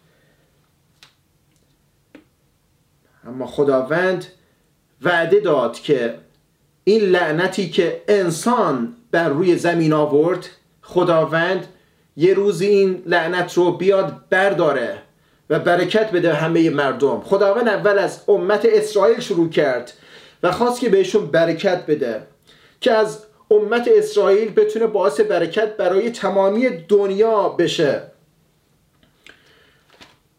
[3.24, 4.26] اما خداوند
[5.02, 6.18] وعده داد که
[6.84, 10.46] این لعنتی که انسان بر روی زمین آورد
[10.82, 11.66] خداوند
[12.16, 14.98] یه روزی این لعنت رو بیاد برداره
[15.50, 17.20] و برکت بده همه مردم.
[17.20, 19.92] خداوند اول از امت اسرائیل شروع کرد.
[20.42, 22.22] و خواست که بهشون برکت بده
[22.80, 28.02] که از امت اسرائیل بتونه باعث برکت برای تمامی دنیا بشه.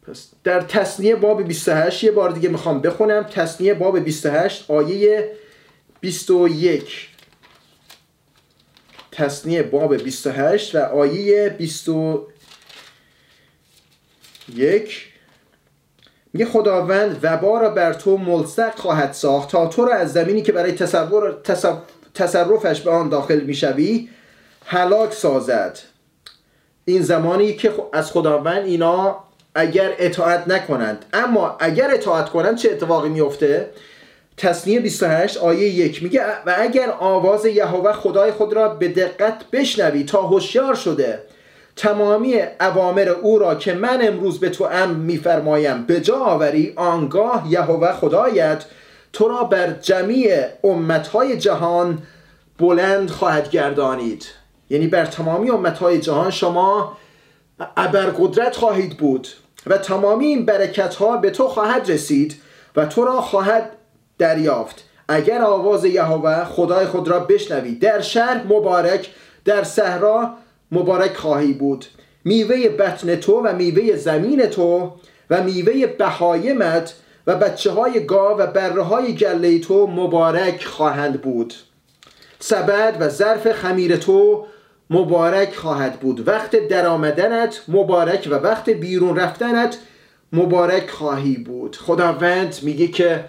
[0.07, 3.23] پس در تصنیه باب 28 یه بار دیگه می‌خوام بخونم.
[3.23, 5.31] تصنیه باب 28 آیه
[6.01, 7.09] 21
[9.11, 11.89] تصنیه باب 28 و آیه 20
[14.55, 15.07] یک.
[16.33, 20.51] میگه خداوند وبا را بر تو ملصق خواهد ساخت تا تو را از زمینی که
[20.51, 21.35] برای تصور
[22.13, 24.09] تصرفش به آن داخل می‌شوی
[24.65, 25.79] هلاک سازد.
[26.85, 29.23] این زمانی که از خداوند اینا
[29.55, 31.05] اگر اطاعت نکنند.
[31.13, 33.69] اما اگر اطاعت کنند چه اتفاقی میفته
[34.37, 40.03] تصنیه 28 آیه یک میگه و اگر آواز یهوه خدای خود را به دقت بشنوی
[40.03, 41.23] تا هوشیار شده
[41.79, 47.45] تمامی اوامر او را که من امروز به تو ام میفرمایم به جا آوری آنگاه
[47.49, 48.65] یهوه خدایت
[49.13, 51.97] تو را بر جمیع امتهای جهان
[52.57, 54.25] بلند خواهد گردانید.
[54.69, 56.97] یعنی بر تمامی امتهای جهان شما
[57.77, 59.27] ابرقدرت خواهید بود
[59.67, 62.41] و تمامی این برکت ها به تو خواهد رسید
[62.75, 63.71] و تو را خواهد
[64.17, 64.83] دریافت.
[65.07, 69.09] اگر آواز یهوه خدای خود را بشنوی در شهر مبارک
[69.45, 70.33] در صحرا
[70.71, 71.85] مبارک خواهی بود.
[72.25, 74.91] میوه بطن تو و میوه زمین تو
[75.29, 76.93] و میوه بهایمت
[77.27, 81.53] و بچه های گاو و بره های گله تو مبارک خواهند بود.
[82.39, 84.45] سبد و ظرف خمیر تو
[84.89, 86.27] مبارک خواهد بود.
[86.27, 89.77] وقت درآمدنت مبارک و وقت بیرون رفتنت
[90.33, 91.75] مبارک خواهی بود.
[91.75, 93.25] خداوند میگه که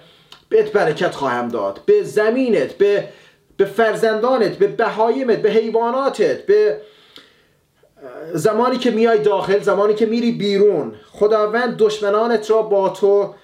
[0.49, 1.81] بهت برکت خواهم داد.
[1.87, 3.09] به زمینت به
[3.57, 6.81] به فرزندانت به بهایمت به حیواناتت به
[8.35, 13.35] زمانی که میای داخل زمانی که میری بیرون خداوند دشمنانت را با تو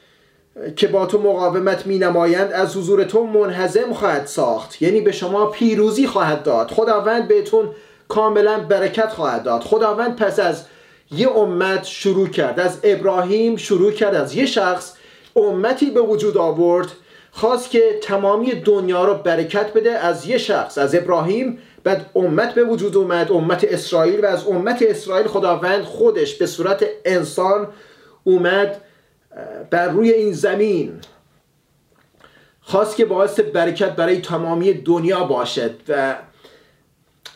[0.76, 4.82] که با تو مقاومت می نمایند از حضور تو منحزم خواهد ساخت.
[4.82, 6.70] یعنی به شما پیروزی خواهد داد.
[6.70, 7.68] خداوند بهتون
[8.08, 9.62] کاملا برکت خواهد داد.
[9.62, 10.64] خداوند پس از
[11.10, 12.60] یه امت شروع کرد.
[12.60, 14.14] از ابراهیم شروع کرد.
[14.14, 14.92] از یه شخص
[15.36, 16.88] امتی به وجود آورد.
[17.30, 19.90] خواست که تمامی دنیا رو برکت بده.
[19.90, 24.82] از یه شخص از ابراهیم بعد امت به وجود اومد امت اسرائیل و از امت
[24.82, 27.68] اسرائیل خداوند خودش به صورت انسان
[28.24, 28.80] اومد
[29.70, 31.00] بر روی این زمین.
[32.60, 36.16] خواست که باعث برکت برای تمامی دنیا باشد و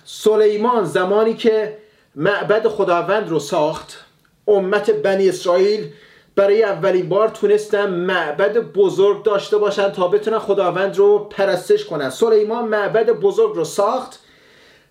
[0.05, 1.79] سلیمان زمانی که
[2.15, 4.05] معبد خداوند رو ساخت
[4.49, 5.93] امت بنی اسرائیل
[6.37, 12.11] برای اولین بار تونستن معبد بزرگ داشته باشن تا بتونن خداوند رو پرستش کنن.
[12.11, 14.20] سلیمان معبد بزرگ رو ساخت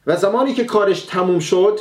[0.10, 1.80] و زمانی که کارش تموم شد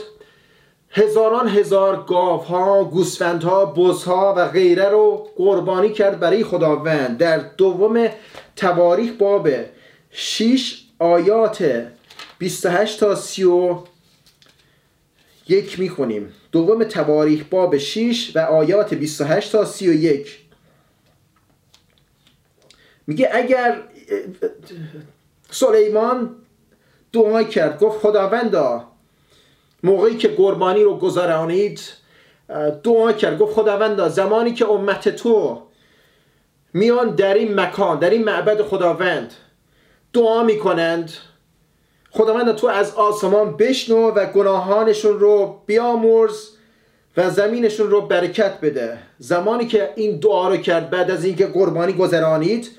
[0.90, 7.18] هزاران هزار گاف ها گوسفند ها بز ها و غیره رو قربانی کرد برای خداوند.
[7.18, 8.08] در دوم
[8.56, 9.48] تواریخ باب
[10.10, 11.86] 6 آیات
[12.38, 13.44] 28 تا 30
[15.48, 16.32] یک می‌خونیم.
[16.52, 20.38] دوم تواریخ باب 6 و آیات 28 تا 31
[23.06, 23.82] میگه اگر
[25.50, 26.36] سلیمان
[27.12, 27.80] دعا کرد.
[27.80, 28.84] گفت خداوندا
[29.82, 31.80] موقعی که قربانی رو گذرانید
[32.82, 33.38] دعا کرد.
[33.38, 35.62] گفت خداوندا زمانی که امت تو
[36.72, 39.32] میان در این مکان در این معبد خداوند
[40.12, 41.12] دعا می‌کنند
[42.10, 46.48] خداوند تو از آسمان بشنو و گناهانشون رو بیامرز
[47.16, 48.98] و زمینشون رو برکت بده.
[49.18, 52.70] زمانی که این دعا رو کرد بعد از اینکه قربانی گذرانید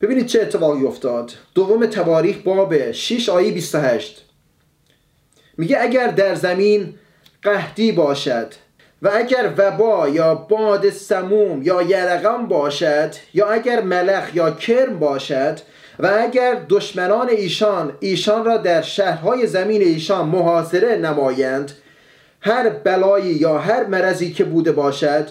[0.00, 1.32] ببینید چه اتفاقی افتاد.
[1.54, 4.24] دوم تواریخ باب 6 آیه 28
[5.58, 6.94] میگه اگر در زمین
[7.42, 8.52] قهدی باشد
[9.02, 15.58] و اگر وبا یا باد سموم یا یرقم باشد یا اگر ملخ یا کرم باشد
[15.98, 21.72] و اگر دشمنان ایشان ایشان را در شهرهای زمین ایشان محاصره نمایند
[22.40, 25.28] هر بلایی یا هر مرضی که بوده باشد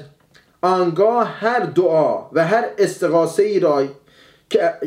[0.62, 3.84] آنگاه هر دعا و هر استغاثه ای را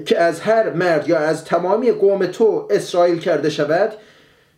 [0.06, 3.92] که از هر مرد یا از تمامی قوم تو اسرائیل کرده شود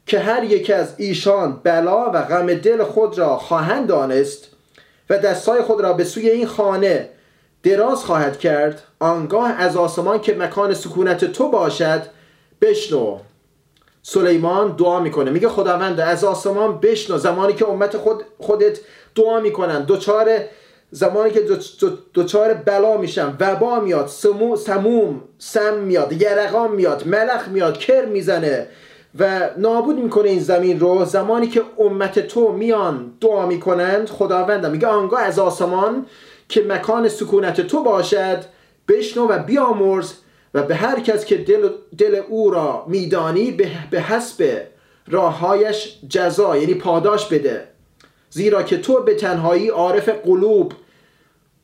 [0.06, 4.48] که هر یک از ایشان بلا و غم دل خود را خواهند دانست
[5.10, 7.08] و دستای خود را به سوی این خانه
[7.62, 12.02] دراز خواهد کرد آنگاه از آسمان که مکان سکونت تو باشد
[12.60, 13.18] بشنو.
[14.02, 15.30] سلیمان دعا می‌کنه.
[15.30, 17.18] میگه خداوند از آسمان بشنو.
[17.18, 18.78] زمانی که امت خود خودت
[19.14, 20.28] دعا می‌کنن دوچار
[20.90, 21.40] زمانی که
[22.14, 28.66] دوچار بلا میشن وبا میاد سمو سموم سم میاد یرقام میاد ملخ میاد کر می‌زنه
[29.18, 31.04] و نابود می‌کنه این زمین رو.
[31.04, 36.06] زمانی که امت تو میان دعا می‌کنند خداوند میگه آنگاه از آسمان
[36.48, 38.44] که مکان سکونت تو باشد
[38.88, 40.12] بشنو و بیامرز
[40.54, 41.68] و به هر کس که دل,
[41.98, 43.50] دل او را میدانی
[43.90, 44.62] به حسب
[45.08, 47.73] راههایش جزا یعنی پاداش بده.
[48.34, 50.72] زیرا که تو به تنهایی عارف قلوب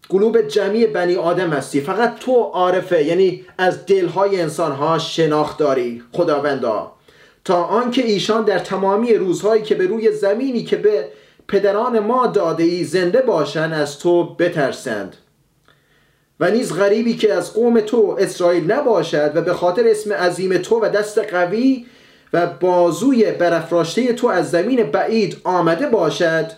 [0.09, 1.81] قلوب جمعی بنی آدم هستی.
[1.81, 6.03] فقط تو عارفه یعنی از دلهای انسانها شناخت داری.
[6.13, 6.93] خداوندا
[7.45, 11.09] تا آنکه ایشان در تمامی روزهایی که به روی زمینی که به
[11.49, 15.17] پدران ما داده ای زنده باشند از تو بترسند.
[16.41, 20.81] و نیز غریبی که از قوم تو اسرائیل نباشد و به خاطر اسم عظیم تو
[20.81, 21.87] و دست قوی
[22.33, 26.51] و بازوی برافراشته تو از زمین بعید آمده باشد.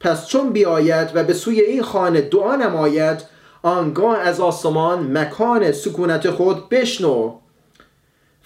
[0.00, 3.22] پس چون بیاید و به سوی این خانه دعا نماید
[3.62, 7.34] آنگاه از آسمان مکان سکونت خود بشنو.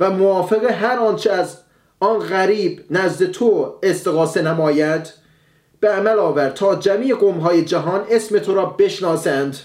[0.00, 1.58] و موافق هر آنچه از
[2.00, 5.12] آن غریب نزد تو استقاسه نماید
[5.80, 9.56] به عمل آور تا جمیع قومهای جهان اسم تو را بشناسند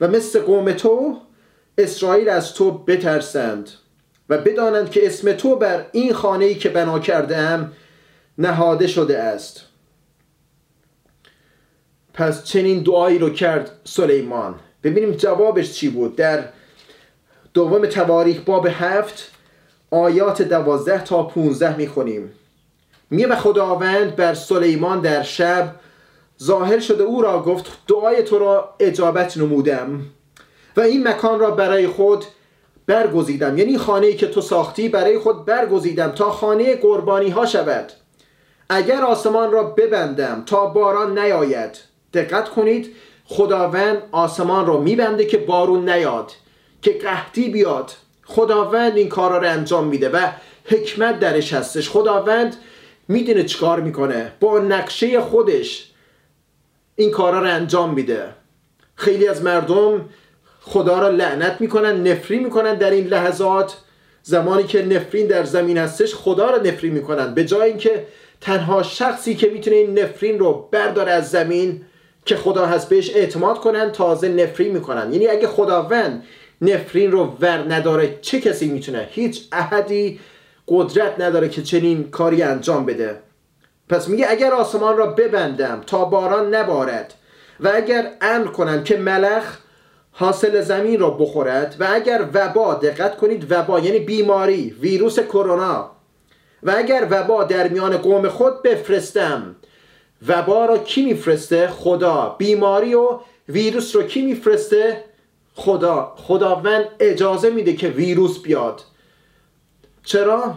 [0.00, 1.16] و مثل قوم تو
[1.78, 3.70] اسرائیل از تو بترسند.
[4.30, 7.72] و بدانند که اسم تو بر این خانه ای که بنا کرده ام
[8.38, 9.64] نهاده شده است.
[12.14, 14.54] پس چنین دعایی رو کرد سلیمان.
[14.82, 16.16] ببینیم جوابش چی بود.
[16.16, 16.44] در
[17.54, 19.30] دوم تواریخ باب هفت
[19.90, 22.32] آیات دوازده تا پونزده می‌خونیم.
[23.10, 25.74] میه و خداوند بر سلیمان در شب
[26.42, 30.00] ظاهر شده او را گفت دعای تو را اجابت نمودم
[30.76, 32.24] و این مکان را برای خود
[32.90, 33.58] برگزیدم.
[33.58, 37.92] یعنی خانه ای که تو ساختی برای خود برگزیدم تا خانه قربانی ها شود.
[38.68, 41.78] اگر آسمان را ببندم تا باران نیاید.
[42.14, 46.32] دقت کنید خداوند آسمان را میبنده که بارون نیاد
[46.82, 47.92] که قحطی بیاد.
[48.24, 50.26] خداوند این کارا رو انجام میده و
[50.64, 51.90] حکمت درش هستش.
[51.90, 52.56] خداوند
[53.08, 54.32] می‌دونه چیکار می‌کنه.
[54.40, 55.90] با نقشه خودش
[56.96, 58.28] این کارا رو انجام میده.
[58.94, 60.08] خیلی از مردم
[60.60, 63.76] خدا را لعنت می‌کنن نفری می‌کنن در این لحظات.
[64.22, 67.34] زمانی که نفرین در زمین هستش خدا را نفری می‌کنن.
[67.34, 68.06] به جای اینکه
[68.40, 71.84] تنها شخصی که می‌تونه این نفرین رو برداره از زمین
[72.24, 75.12] که خدا هست بهش اعتماد کنن تازه نفری می‌کنن.
[75.12, 76.24] یعنی اگه خداوند
[76.62, 80.20] نفرین رو ور نداره چه کسی می‌تونه؟ هیچ احدی
[80.68, 83.16] قدرت نداره که چنین کاری انجام بده.
[83.88, 87.14] پس میگه اگر آسمان را ببندم تا باران نبارد
[87.60, 89.58] و اگر امر کنم که ملخ
[90.20, 95.90] حاصل زمین را بخورد و اگر وبا دقت کنید وبا یعنی بیماری ویروس کرونا.
[96.62, 99.56] و اگر وبا در میان قوم خود بفرستم
[100.28, 102.34] وبا را کی میفرسته؟ خدا.
[102.38, 103.18] بیماری و
[103.48, 105.04] ویروس رو کی میفرسته؟
[105.54, 106.14] خدا.
[106.16, 108.80] خداوند اجازه میده که ویروس بیاد.
[110.04, 110.54] چرا؟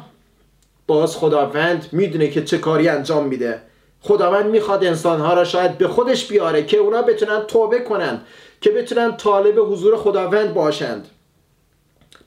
[0.87, 3.61] باز خداوند می‌دونه که چه کاری انجام میده.
[4.01, 8.21] خداوند می‌خواد انسانها را شاید به خودش بیاره که اونا بتونن توبه کنن
[8.63, 11.07] که بتونن طالب حضور خداوند باشند.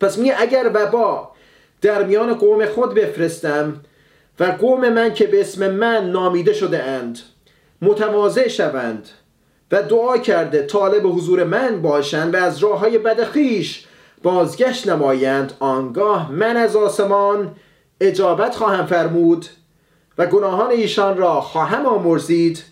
[0.00, 1.30] پس می اگر وبا
[1.80, 3.80] در میان قوم خود بفرستم
[4.40, 7.18] و قوم من که به اسم من نامیده شده اند
[7.82, 9.08] متواضع شوند
[9.72, 13.86] و دعا کرده طالب حضور من باشند و از راه های بدخیش
[14.22, 17.56] بازگشت نمایند آنگاه من از آسمان
[18.00, 19.46] اجابت خواهم فرمود
[20.18, 22.64] و گناهان ایشان را خواهم آمرزید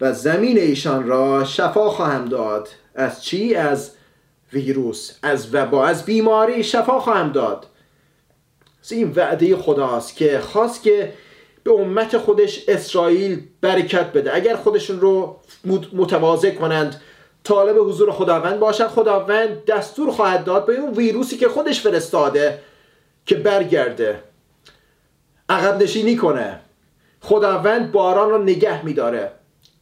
[0.00, 2.68] و زمین ایشان را شفا خواهم داد.
[2.94, 3.90] از چی؟ از
[4.52, 7.66] ویروس از وبا از بیماری شفا خواهم داد.
[8.90, 11.12] این وعده خداست که خواست که
[11.64, 14.34] به امت خودش اسرائیل برکت بده.
[14.34, 15.40] اگر خودشون رو
[15.92, 17.00] متواضع کنند
[17.44, 22.58] طالب حضور خداوند باشند خداوند دستور خواهد داد به اون ویروسی که خودش فرستاده
[23.26, 24.18] که برگرده.
[25.48, 26.60] عقب نشینی کنه.
[27.20, 29.32] خداوند باران رو نگه میداره.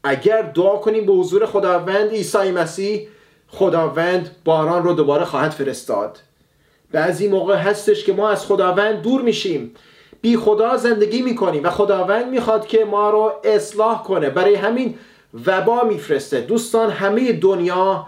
[0.05, 3.09] اگر دعا کنیم به حضور خداوند عیسی مسیح
[3.49, 6.19] خداوند باران رو دوباره خواهد فرستاد.
[6.93, 9.75] بعضی موقع هستش که ما از خداوند دور میشیم.
[10.21, 14.31] بی خدا زندگی می‌کنیم و خداوند می‌خواد که ما رو اصلاح کنه.
[14.31, 14.95] برای همین
[15.47, 16.41] وبا میفرسته.
[16.41, 18.07] دوستان همه دنیا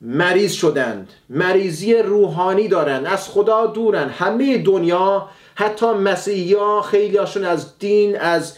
[0.00, 1.12] مریض شدند.
[1.30, 3.06] مریضی روحانی دارن.
[3.06, 4.08] از خدا دورن.
[4.08, 8.56] همه دنیا حتی مسیحی ها خیلی از دین از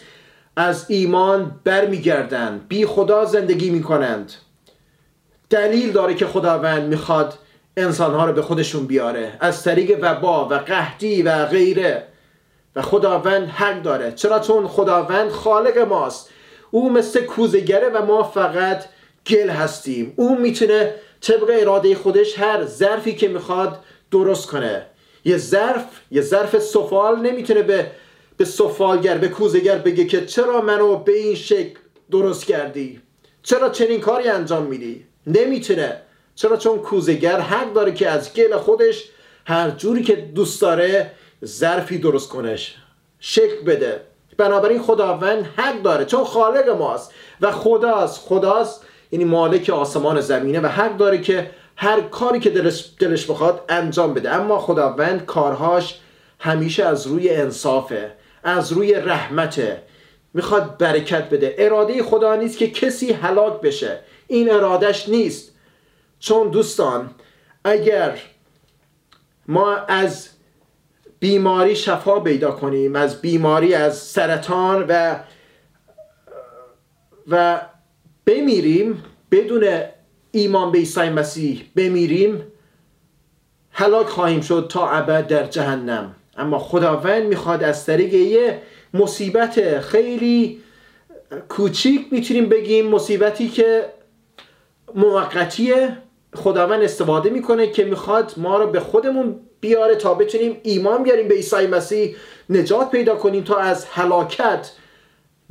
[0.61, 2.69] از ایمان برمیگردند.
[2.69, 4.33] بی خدا زندگی می‌کنند.
[5.51, 7.35] دلیل داره که خداوند می‌خواد
[7.77, 9.33] انسانها رو به خودشون بیاره.
[9.41, 12.03] از طریق وبا و قحطی و غیره.
[12.77, 14.13] و خداوند حق داره.
[14.13, 16.31] چرا؟ چون خداوند خالق ماست.
[16.71, 18.85] او مثل کوزگره و ما فقط
[19.27, 20.13] گل هستیم.
[20.17, 23.79] او می‌تونه طبق اراده خودش هر ظرفی که می‌خواد
[24.11, 24.87] درست کنه.
[25.25, 27.87] یه ظرف یه ظرف سفال نمی‌تونه به
[28.41, 31.79] به سفالگر به کوزگر بگه که چرا منو به این شکل
[32.11, 33.01] درست کردی؟
[33.43, 35.97] چرا چنین کاری انجام میدی؟ نمی‌تونه.
[36.35, 39.05] چرا چون کوزگر حق داره که از گل خودش
[39.47, 41.11] هر جوری که دوست داره
[41.45, 42.77] ظرفی درست کنش
[43.19, 44.01] شکل بده.
[44.37, 46.05] بنابراین خداوند حق داره.
[46.05, 48.21] چون خالق ماست و خداست.
[48.21, 53.65] خداست یعنی مالک آسمان زمینه و حق داره که هر کاری که دلش, دلش بخواد
[53.69, 54.31] انجام بده.
[54.31, 56.01] اما خداوند کارهاش
[56.39, 58.20] همیشه از روی انصافه.
[58.43, 59.83] از روی رحمته
[60.35, 61.55] می‌خواد برکت بده.
[61.59, 63.99] اراده خدا نیست که کسی هلاک بشه.
[64.27, 65.53] این ارادش نیست.
[66.19, 67.11] چون دوستان
[67.65, 68.19] اگر
[69.49, 70.29] ما از
[71.21, 75.21] بیماری شفا پیدا کنیم از بیماری از سرطان و
[77.29, 77.61] و
[78.25, 79.83] بمیریم بدون
[80.31, 82.43] ایمان به عیسی مسیح بمیریم
[83.71, 86.15] هلاک خواهیم شد تا ابد در جهنم.
[86.37, 88.63] اما خداوند می‌خواد از طریق یه
[88.95, 90.61] مصیبت خیلی
[91.49, 93.85] کوچیک می‌تونیم بگیم مصیبتی که
[94.95, 95.97] موقتیه.
[96.35, 101.35] خداوند استفاده می‌کنه که می‌خواد ما رو به خودمون بیاره تا بتونیم ایمان بیاریم به
[101.35, 102.17] عیسی مسیح
[102.51, 104.73] نجات پیدا کنیم تا از هلاکت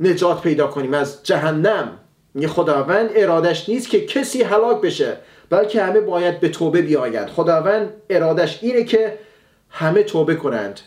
[0.00, 1.98] نجات پیدا کنیم از جهنم.
[2.34, 5.16] یه خداوند ارادش نیست که کسی هلاک بشه
[5.50, 7.28] بلکه همه باید به توبه بیاید.
[7.28, 9.18] خداوند ارادش اینه که
[9.70, 10.80] همه توبه کنند.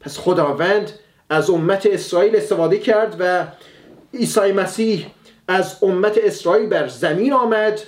[0.00, 0.92] پس خداوند
[1.30, 3.46] از امت اسرائیل استفاده کرد و
[4.14, 5.06] عیسی مسیح
[5.48, 7.80] از امت اسرائیل بر زمین آمد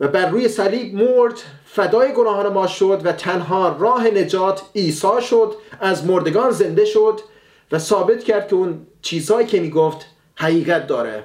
[0.00, 1.34] و بر روی صلیب مرد
[1.64, 7.20] فدای گناهان ما شد و تنها راه نجات عیسی شد از مردگان زنده شد
[7.72, 11.24] و ثابت کرد که اون چیزهایی که می‌گفت حقیقت داره.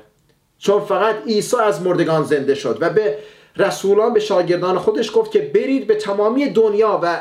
[0.57, 3.17] چون فقط عیسی از مردگان زنده شد و به
[3.57, 7.19] رسولان به شاگردان خودش گفت که برید به تمامی دنیا و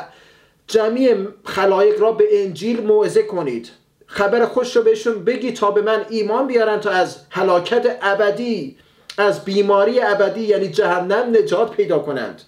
[0.71, 3.69] جمعی خلایق را به انجیل موعظه کنید.
[4.05, 8.77] خبر خوش رو بهشون بگی تا به من ایمان بیارن تا از هلاکت ابدی
[9.17, 12.41] از بیماری ابدی یعنی جهنم نجات پیدا کنند.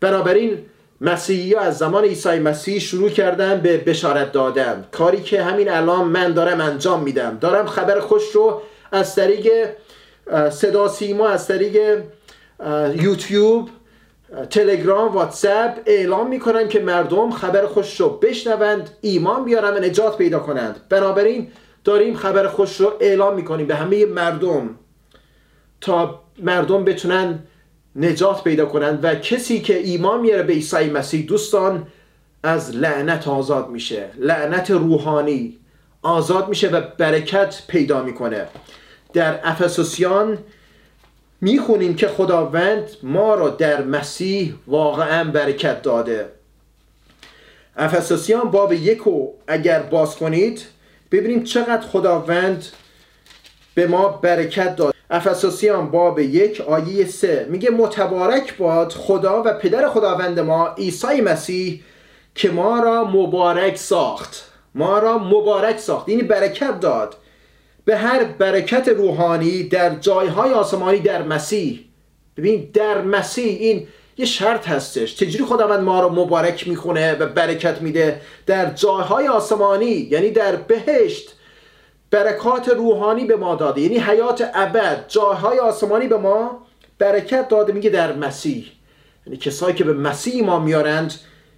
[0.00, 0.58] بنابراین
[1.00, 4.84] مسیحی از زمان عیسی مسیح شروع کردن به بشارت دادن.
[4.92, 7.38] کاری که همین الان من دارم انجام میدم.
[7.40, 8.62] دارم خبر خوش رو
[8.92, 9.68] از طریق
[10.50, 12.02] صدا سیما از طریق
[12.94, 13.68] یوتیوب
[14.50, 20.38] تلگرام واتساپ اعلام می‌کنن که مردم خبر خوش رو بشنوند ایمان بیارن و نجات پیدا
[20.38, 20.80] کنند.
[20.88, 21.48] بنابراین
[21.84, 24.70] داریم خبر خوش رو اعلام می‌کنیم به همه مردم
[25.80, 27.38] تا مردم بتونن
[27.96, 31.86] نجات پیدا کنند و کسی که ایمان میاره به عیسی مسیح دوستان
[32.42, 34.10] از لعنت آزاد میشه.
[34.18, 35.58] لعنت روحانی
[36.02, 38.46] آزاد میشه و برکت پیدا می‌کنه.
[39.12, 40.38] در افسوسیان
[41.44, 46.28] می‌خونیم که خداوند ما را در مسیح واقعا برکت داده.
[47.76, 50.62] افسوسیان باب یکو اگر باز کنید
[51.12, 52.64] ببینیم چقدر خداوند
[53.74, 54.94] به ما برکت داد.
[55.10, 61.82] افسوسیان باب یک آیه سه میگه متبارک باد خدا و پدر خداوند ما عیسی مسیح
[62.34, 64.50] که ما را مبارک ساخت.
[64.74, 66.08] ما را مبارک ساخت.
[66.08, 67.14] یعنی برکت داد.
[67.84, 71.84] به هر برکت روحانی در جایهای آسمانی در مسیح.
[72.36, 75.16] ببین در مسیح این یه شرط هستش.
[75.16, 81.34] چجوری خداوند ما رو مبارک می‌خونه و برکت میده؟ در جایهای آسمانی یعنی در بهشت
[82.10, 83.80] برکات روحانی به ما داده.
[83.80, 86.66] یعنی حیات ابد جایهای آسمانی به ما
[86.98, 88.66] برکت داده میگه در مسیح.
[89.26, 91.14] یعنی کسایی که به مسیح ما میارند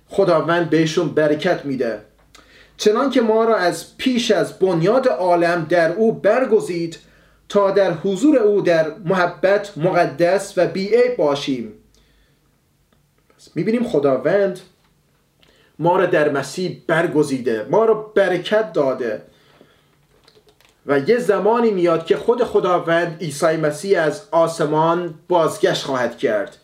[0.08, 2.00] خداوند بهشون برکت میده.
[2.76, 6.98] چنان که ما را از پیش از بنیاد عالم در او برگزید
[7.48, 11.72] تا در حضور او در محبت مقدس و بیعیب باشیم.
[13.54, 14.60] می‌بینیم خداوند
[15.78, 19.22] ما را در مسیح برگزیده ما را برکت داده
[20.86, 26.56] و یه زمانی میاد که خود خداوند عیسی مسیح از آسمان بازگشت خواهد کرد.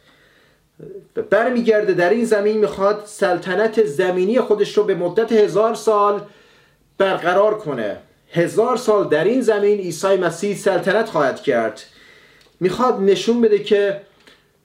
[1.31, 6.23] برمیگرده در این زمین می‌خواد سلطنت زمینی خودش رو به مدت هزار سال
[6.99, 7.97] برقرار کنه.
[8.33, 11.83] هزار سال در این زمین عیسی مسیح سلطنت خواهد کرد.
[12.61, 14.01] می‌خواد نشون بده که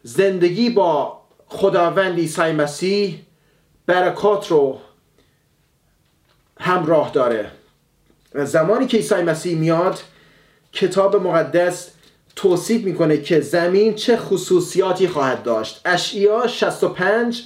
[0.03, 3.19] زندگی با خداوند عیسی مسیح
[3.85, 4.79] برکات رو
[6.59, 7.51] همراه داره.
[8.33, 9.99] زمانی که عیسی مسیح میاد
[10.73, 11.91] کتاب مقدس
[12.37, 15.81] توصیف می‌کنه که زمین چه خصوصیاتی خواهد داشت.
[15.85, 17.43] اشعیا 65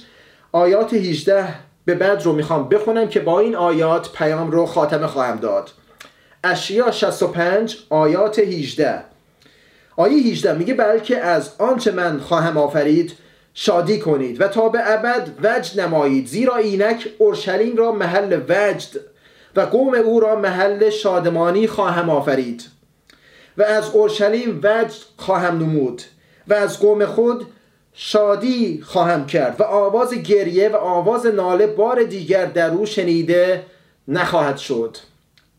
[0.52, 5.36] آیات 18 به بعد رو می‌خوام بخونم که با این آیات پیام رو خاتمه خواهم
[5.36, 5.70] داد.
[6.44, 9.04] اشعیا 65 آیات 18
[9.96, 13.12] آیه 18 میگه بلکه از آنچه من خواهم آفرید
[13.54, 19.00] شادی کنید و تا به ابد وجد نمایید زیرا اینک اورشلیم را محل وجد
[19.56, 22.71] و قوم او را محل شادمانی خواهم آفرید.
[23.58, 26.02] و از اورشلیم وجد خواهم نمود
[26.48, 27.46] و از قوم خود
[27.92, 33.62] شادی خواهم کرد و آواز گریه و آواز ناله بار دیگر در او شنیده
[34.08, 34.96] نخواهد شد.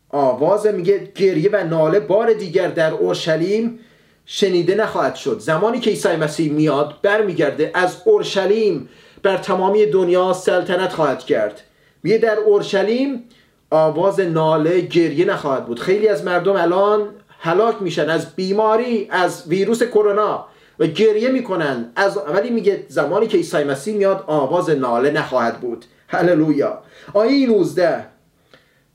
[0.08, 3.78] آواز میگه گریه و ناله بار دیگر در اورشلیم
[4.26, 5.38] شنیده نخواهد شد.
[5.38, 8.88] زمانی که عیسی مسیح میاد برمیگرده از اورشلیم
[9.22, 11.60] بر تمامی دنیا سلطنت خواهد کرد.
[12.02, 13.24] میگه در اورشلیم
[13.70, 15.80] آواز ناله گریه نخواهد بود.
[15.80, 17.08] خیلی از مردم الان
[17.44, 20.46] هلاک میشن از بیماری از ویروس کرونا
[20.78, 21.92] و گریه می‌کنن.
[21.96, 25.84] از ولی میگه زمانی که عیسی مسیح میاد آواز ناله نخواهد بود.
[26.08, 26.82] هللویا.
[27.14, 28.04] آیه 19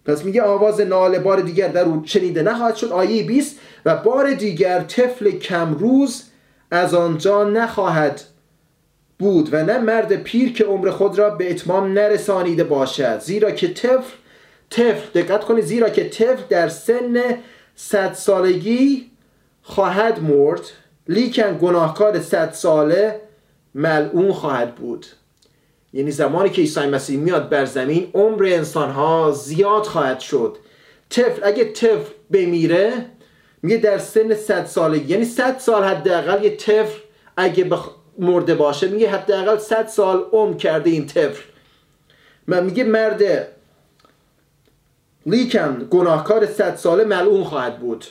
[0.06, 2.92] پس میگه آواز ناله بار دیگر در او شنیده نخواهد شد.
[2.92, 6.24] آیه 20 و بار دیگر طفل کمروز
[6.72, 8.22] از آنجا نخواهد
[9.20, 13.20] بود و نه مرد پیر که عمر خود را به اتمام نرسانیده باشد.
[13.20, 14.16] زیرا که طفل
[14.70, 17.22] طفل دقت کنید زیرا که طفل در سن
[17.82, 19.12] صد سالگی
[19.62, 20.62] خواهد مرد
[21.08, 23.22] لیکن گناهکار صد ساله
[23.76, 25.06] ملعون خواهد بود.
[25.94, 30.58] یعنی زمانی که عیسی مسیح میاد بر زمین عمر انسان ها زیاد خواهد شد.
[31.10, 33.06] طفل اگه طفل بمیره
[33.64, 37.00] میگه در سن صد سالگی یعنی صد سال حداقل یه طفل
[37.38, 37.90] اگه بخ...
[38.18, 41.44] مرده باشه میگه حداقل صد سال عمر کرده این طفل.
[42.48, 43.48] من میگه مرد
[45.32, 48.06] لیکن گناهکار صد ساله ملعون خواهد بود.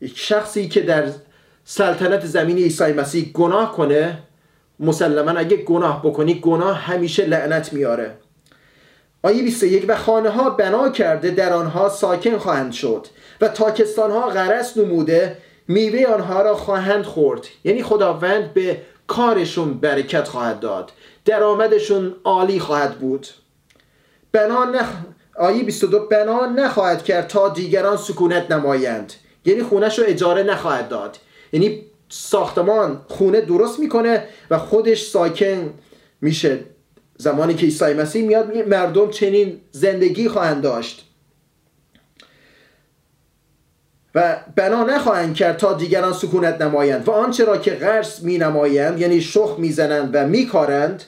[0.00, 1.04] یک شخصی که در
[1.64, 4.18] سلطنت زمین عیسی مسیح گناه کنه
[4.80, 8.16] مسلما اگه گناه بکنی گناه همیشه لعنت میاره.
[9.22, 13.06] آیه 21 و خانه ها بنا کرده در آنها ساکن خواهند شد
[13.40, 15.36] و تاکستان ها غرس نموده
[15.68, 17.46] میوه آنها را خواهند خورد.
[17.64, 20.92] یعنی خداوند به کارشون برکت خواهد داد.
[21.24, 23.26] درآمدشون عالی خواهد بود.
[24.32, 24.88] بنا نخ...
[25.38, 29.12] آیه 22 بنا نخواهد کرد تا دیگران سکونت نمایند.
[29.44, 31.18] یعنی خونش رو اجاره نخواهد داد.
[31.52, 35.74] یعنی ساختمان خونه درست می‌کنه و خودش ساکن
[36.20, 36.58] میشه.
[37.16, 41.02] زمانی که عیسی مسیح میاد مردم چنین زندگی خواهند داشت.
[44.14, 47.08] و بنا نخواهند کرد تا دیگران سکونت نمایند.
[47.08, 51.02] و آنچه را که غرس می نمایند یعنی شخ می‌زنند و میکارند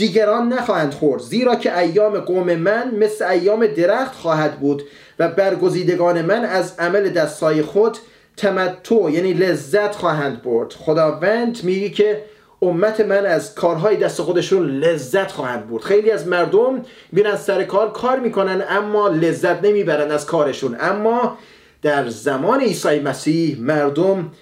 [0.00, 4.82] دیگران نخواهند خورد زیرا که ایام قوم من مثل ایام درخت خواهد بود
[5.18, 7.98] و برگزیدگان من از عمل دستای خود
[8.36, 10.72] تمتع یعنی لذت خواهند برد.
[10.72, 12.24] خداوند میگه که
[12.62, 15.82] امت من از کارهای دست خودشون لذت خواهند برد.
[15.82, 16.82] خیلی از مردم
[17.12, 20.76] میرن سر کار کار می‌کنن اما لذت نمی‌برن از کارشون.
[20.80, 21.38] اما
[21.82, 24.32] در زمان عیسی مسیح مردم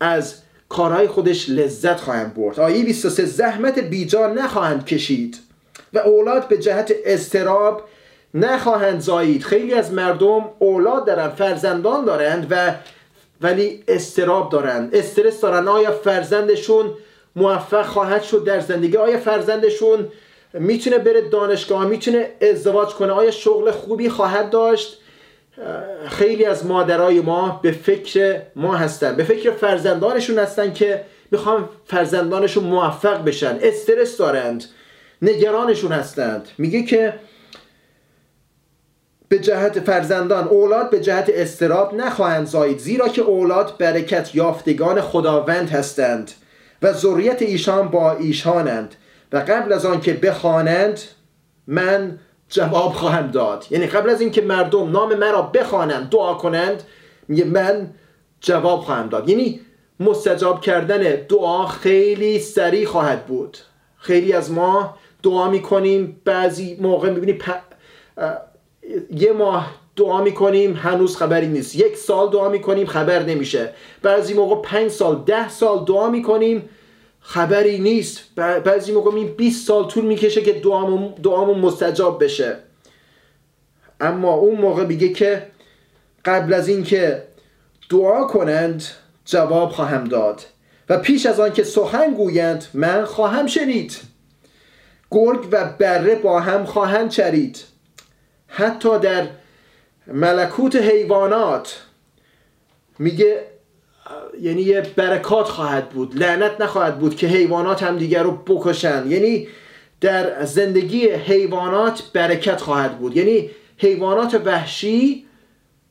[0.00, 2.60] از کارهای خودش لذت خواهند برد.
[2.60, 5.38] آیه 23 زحمت بیجا نخواهند کشید
[5.92, 7.82] و اولاد به جهت استراب
[8.34, 9.42] نخواهند زایید.
[9.42, 12.74] خیلی از مردم اولاد دارن فرزندان دارند و
[13.40, 14.94] ولی استراب دارند.
[14.94, 15.68] استرس دارن.
[15.68, 16.90] آیا فرزندشون
[17.36, 20.08] موفق خواهد شد در زندگی؟ آیا فرزندشون
[20.52, 25.00] می‌تونه بره دانشگاه می‌تونه ازدواج کنه؟ آیا شغل خوبی خواهد داشت؟
[26.08, 29.16] خیلی از مادرای ما به فکر ما هستن.
[29.16, 33.58] به فکر فرزندانشون هستن که می‌خوان فرزندانشون موفق بشن.
[33.62, 34.64] استرس دارند.
[35.22, 36.48] نگرانشون هستند.
[36.58, 37.14] میگه که
[39.28, 45.70] به جهت فرزندان اولاد به جهت استراب نخواهند زایید زیرا که اولاد برکت یافتگان خداوند
[45.70, 46.30] هستند
[46.82, 48.94] و ذریت ایشان با ایشانند.
[49.32, 51.00] و قبل از آن که بخوانند
[51.66, 52.18] من
[52.48, 53.66] جواب خواهم داد.
[53.70, 56.82] یعنی قبل از اینکه مردم نام مرا بخوانند دعا کنند
[57.28, 57.90] میگه من
[58.40, 59.28] جواب خواهم داد.
[59.28, 59.60] یعنی
[60.00, 63.58] مستجاب کردن دعا خیلی سریع خواهد بود.
[63.96, 67.38] خیلی از ما دعا می‌کنیم بعضی موقع می‌بینی
[69.10, 71.76] یه ماه دعا می‌کنیم هنوز خبری نیست.
[71.76, 73.72] یک سال دعا می‌کنیم خبر نمیشه.
[74.02, 76.68] بعضی موقع پنج سال ده سال دعا می‌کنیم
[77.26, 78.34] خبری نیست.
[78.36, 80.52] بعضی موقع این 20 سال طول می‌کشه که
[81.22, 82.56] دعامون, مستجاب بشه.
[84.00, 85.46] اما اون موقع میگه که
[86.24, 87.22] قبل از اینکه
[87.90, 88.84] دعا کنند
[89.24, 90.42] جواب خواهم داد.
[90.88, 93.96] و پیش از آن که سخن گویند من خواهم شنید.
[95.10, 97.64] گرگ و بره با هم خواهند چرید.
[98.46, 99.26] حتی در
[100.06, 101.82] ملکوت حیوانات.
[102.98, 103.53] میگه
[104.40, 106.16] یعنی یه برکات خواهد بود.
[106.16, 109.04] لعنت نخواهد بود که حیوانات هم دیگر رو بکشن.
[109.06, 109.48] یعنی
[110.00, 113.16] در زندگی حیوانات برکت خواهد بود.
[113.16, 115.26] یعنی حیوانات وحشی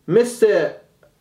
[0.07, 0.67] مثل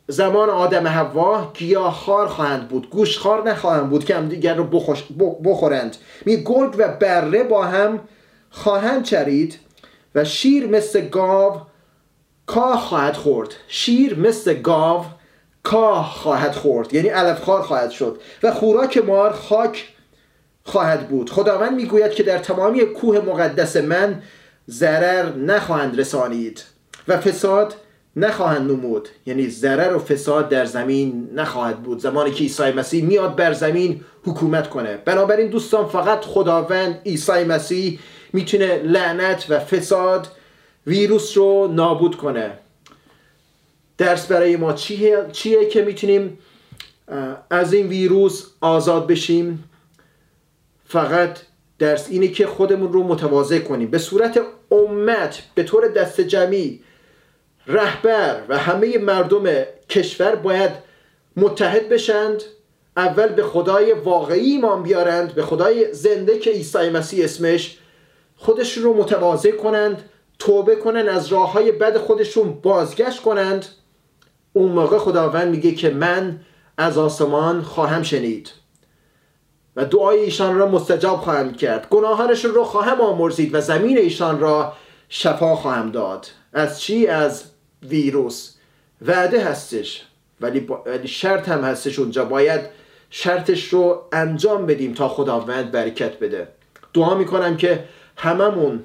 [0.08, 2.90] زمان آدم هوا گیاهخوار خواهند بود.
[2.90, 4.64] گوشخوار نخواهند بود که هم دیگر رو
[5.44, 5.96] بخورند.
[6.26, 8.00] می گرگ و بره با هم
[8.50, 9.58] خواهند چرید
[10.14, 11.56] و شیر مثل گاو
[12.46, 13.54] کاه خواهد خورد.
[13.68, 15.04] شیر مثل گاو
[15.62, 16.94] کاه خواهد خورد.
[16.94, 18.20] یعنی علفخوار خواهد شد.
[18.42, 19.88] و خوراک مار خاک
[20.64, 21.30] خواهد بود.
[21.30, 24.22] خداوند می‌گوید که در تمامی کوه مقدس من
[24.70, 26.64] ضرر نخواهند رسانید
[27.08, 27.74] و فساد
[28.16, 29.08] نخواهند نمود.
[29.26, 31.98] یعنی ضرر و فساد در زمین نخواهد بود.
[31.98, 34.96] زمانی که عیسی مسیح میاد بر زمین حکومت کنه.
[34.96, 37.98] بنابراین دوستان فقط خداوند عیسی مسیح
[38.32, 40.28] می‌تونه لعنت و فساد
[40.86, 42.50] ویروس رو نابود کنه.
[44.02, 46.38] درس برای ما چیه, چیه که می‌تونیم
[47.50, 49.64] از این ویروس آزاد بشیم؟
[50.84, 51.38] فقط
[51.78, 53.90] درس اینه که خودمون رو متواضع کنیم.
[53.90, 54.40] به صورت
[54.70, 56.80] امت به طور دست جمعی
[57.66, 60.70] رهبر و همه مردم کشور باید
[61.36, 62.42] متحد بشند.
[62.96, 67.78] اول به خدای واقعی ایمان بیارند به خدای زنده که عیسی مسیح اسمش
[68.36, 70.02] خودشون رو متواضع کنند
[70.38, 73.66] توبه کنند از راه های بد خودشون بازگشت کنند.
[74.52, 76.40] اون موقع خداوند میگه که من
[76.78, 78.50] از آسمان خواهم شنید
[79.76, 81.88] و دعای ایشان را مستجاب خواهم کرد.
[81.88, 84.72] گناهانشون رو خواهم آمرزید و زمین ایشان را
[85.08, 86.26] شفا خواهم داد.
[86.52, 87.44] از چی؟ از
[87.82, 88.54] ویروس.
[89.06, 90.02] وعده هستش
[90.40, 92.24] ولی, ولی شرط هم هستش اونجا.
[92.24, 92.60] باید
[93.10, 96.48] شرطش رو انجام بدیم تا خداوند برکت بده.
[96.94, 97.84] دعا می‌کنم که
[98.16, 98.84] هممون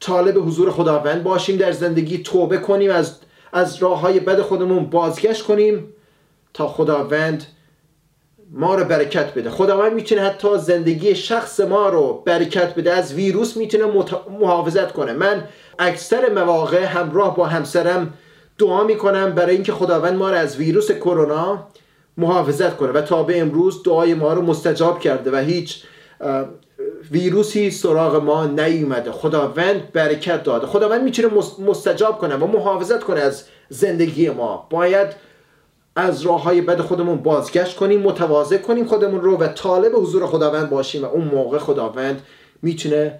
[0.00, 3.18] طالب حضور خداوند باشیم در زندگی توبه کنیم از
[3.56, 5.94] از راه های بد خودمون بازگشت کنیم
[6.54, 7.44] تا خداوند
[8.50, 9.50] ما رو برکت بده.
[9.50, 13.84] خداوند می‌تونه حتی زندگی شخص ما رو برکت بده از ویروس می‌تونه
[14.40, 15.12] محافظت کنه.
[15.12, 15.44] من
[15.78, 18.14] اکثر مواقع همراه با همسرم
[18.58, 21.66] دعا می‌کنم برای اینکه خداوند ما رو از ویروس کرونا
[22.16, 25.82] محافظت کنه و تا به امروز دعای ما رو مستجاب کرده و هیچ
[27.10, 29.12] ویروسی سراغ ما نیومده.
[29.12, 31.28] خداوند برکت داده خداوند می‌تونه
[31.66, 34.66] مستجاب کنه و محافظت کنه از زندگی ما.
[34.70, 35.08] باید
[35.96, 40.70] از راه های بد خودمون بازگشت کنیم متواضع کنیم خودمون رو و طالب حضور خداوند
[40.70, 42.22] باشیم و اون موقع خداوند
[42.62, 43.18] می‌تونه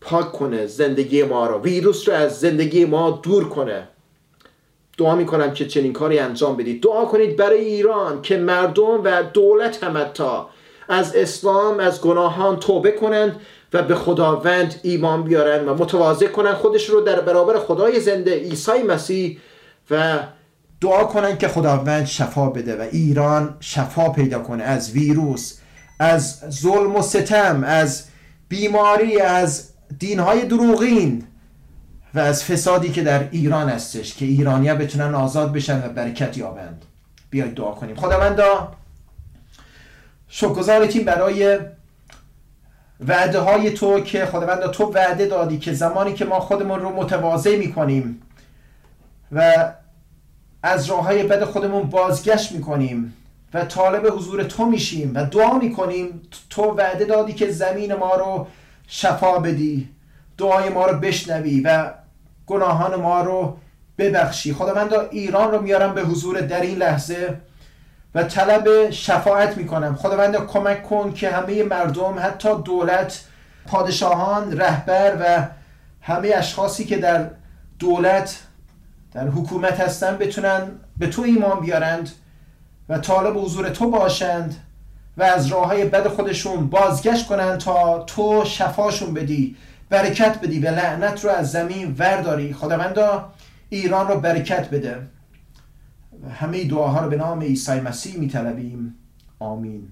[0.00, 3.88] پاک کنه زندگی ما رو ویروس رو از زندگی ما دور کنه.
[4.98, 6.82] دعا می‌کنم که چنین کاری انجام بدید.
[6.82, 10.48] دعا کنید برای ایران که مردم و دولت هم تا
[10.88, 13.40] از اسلام از گناهان توبه کنند
[13.72, 16.54] و به خداوند ایمان بیارن و متواضع کنند.
[16.54, 19.38] خودش رو در برابر خدای زنده عیسی مسیح
[19.90, 20.18] و
[20.80, 25.58] دعا کنند که خداوند شفا بده و ایران شفا پیدا کنه از ویروس
[26.00, 28.04] از ظلم و ستم از
[28.48, 31.24] بیماری از دینهای دروغین
[32.14, 36.84] و از فسادی که در ایران هستش که ایرانیا بتونن آزاد بشن و برکت یابند.
[37.30, 37.96] بیاید دعا کنیم.
[37.96, 38.72] خداوندا
[40.36, 41.58] شکرگزارتیم برای
[43.08, 47.56] وعده های تو که خداوندا تو وعده دادی که زمانی که ما خودمون رو متواضع
[47.56, 48.22] می‌کنیم
[49.32, 49.72] و
[50.62, 53.14] از راه های بد خودمون بازگشت می‌کنیم
[53.54, 56.20] و طالب حضور تو میشیم و دعا می‌کنیم
[56.50, 58.46] تو وعده دادی که زمین ما رو
[58.88, 59.88] شفا بدی
[60.38, 61.90] دعای ما رو بشنوی و
[62.46, 63.56] گناهان ما رو
[63.98, 64.52] ببخشی.
[64.52, 67.40] خداوندا ایران رو میارم به حضور در این لحظه.
[68.14, 69.96] و طلب شفاعت می‌کنم.
[69.96, 73.24] خداوند کمک کن که همه مردم حتی دولت
[73.66, 75.46] پادشاهان رهبر و
[76.02, 77.30] همه اشخاصی که در
[77.78, 78.40] دولت
[79.12, 82.10] در حکومت هستن بتونن به تو ایمان بیارند
[82.88, 84.56] و طالب حضور تو باشند
[85.16, 89.56] و از راه های بد خودشون بازگشت کنند تا تو شفاشون بدی
[89.90, 92.52] برکت بدی و لعنت رو از زمین ورداری.
[92.52, 93.32] خداوندا
[93.68, 94.96] ایران رو برکت بده.
[96.32, 98.94] همه دعاها رو به نام عیسی مسیح میطلبیم.
[99.38, 99.88] آمین.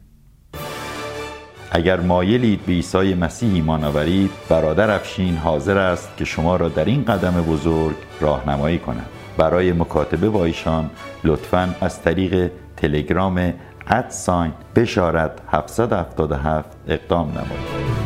[1.71, 6.85] اگر مایلید به عیسی مسیح ایمان آورید برادر افشین حاضر است که شما را در
[6.85, 9.07] این قدم بزرگ راهنمایی کند.
[9.37, 10.91] برای مکاتبه با ایشان
[11.25, 13.53] لطفا از طریق تلگرام
[13.87, 18.02] ادساین بشارت 777 اقدام نمایید.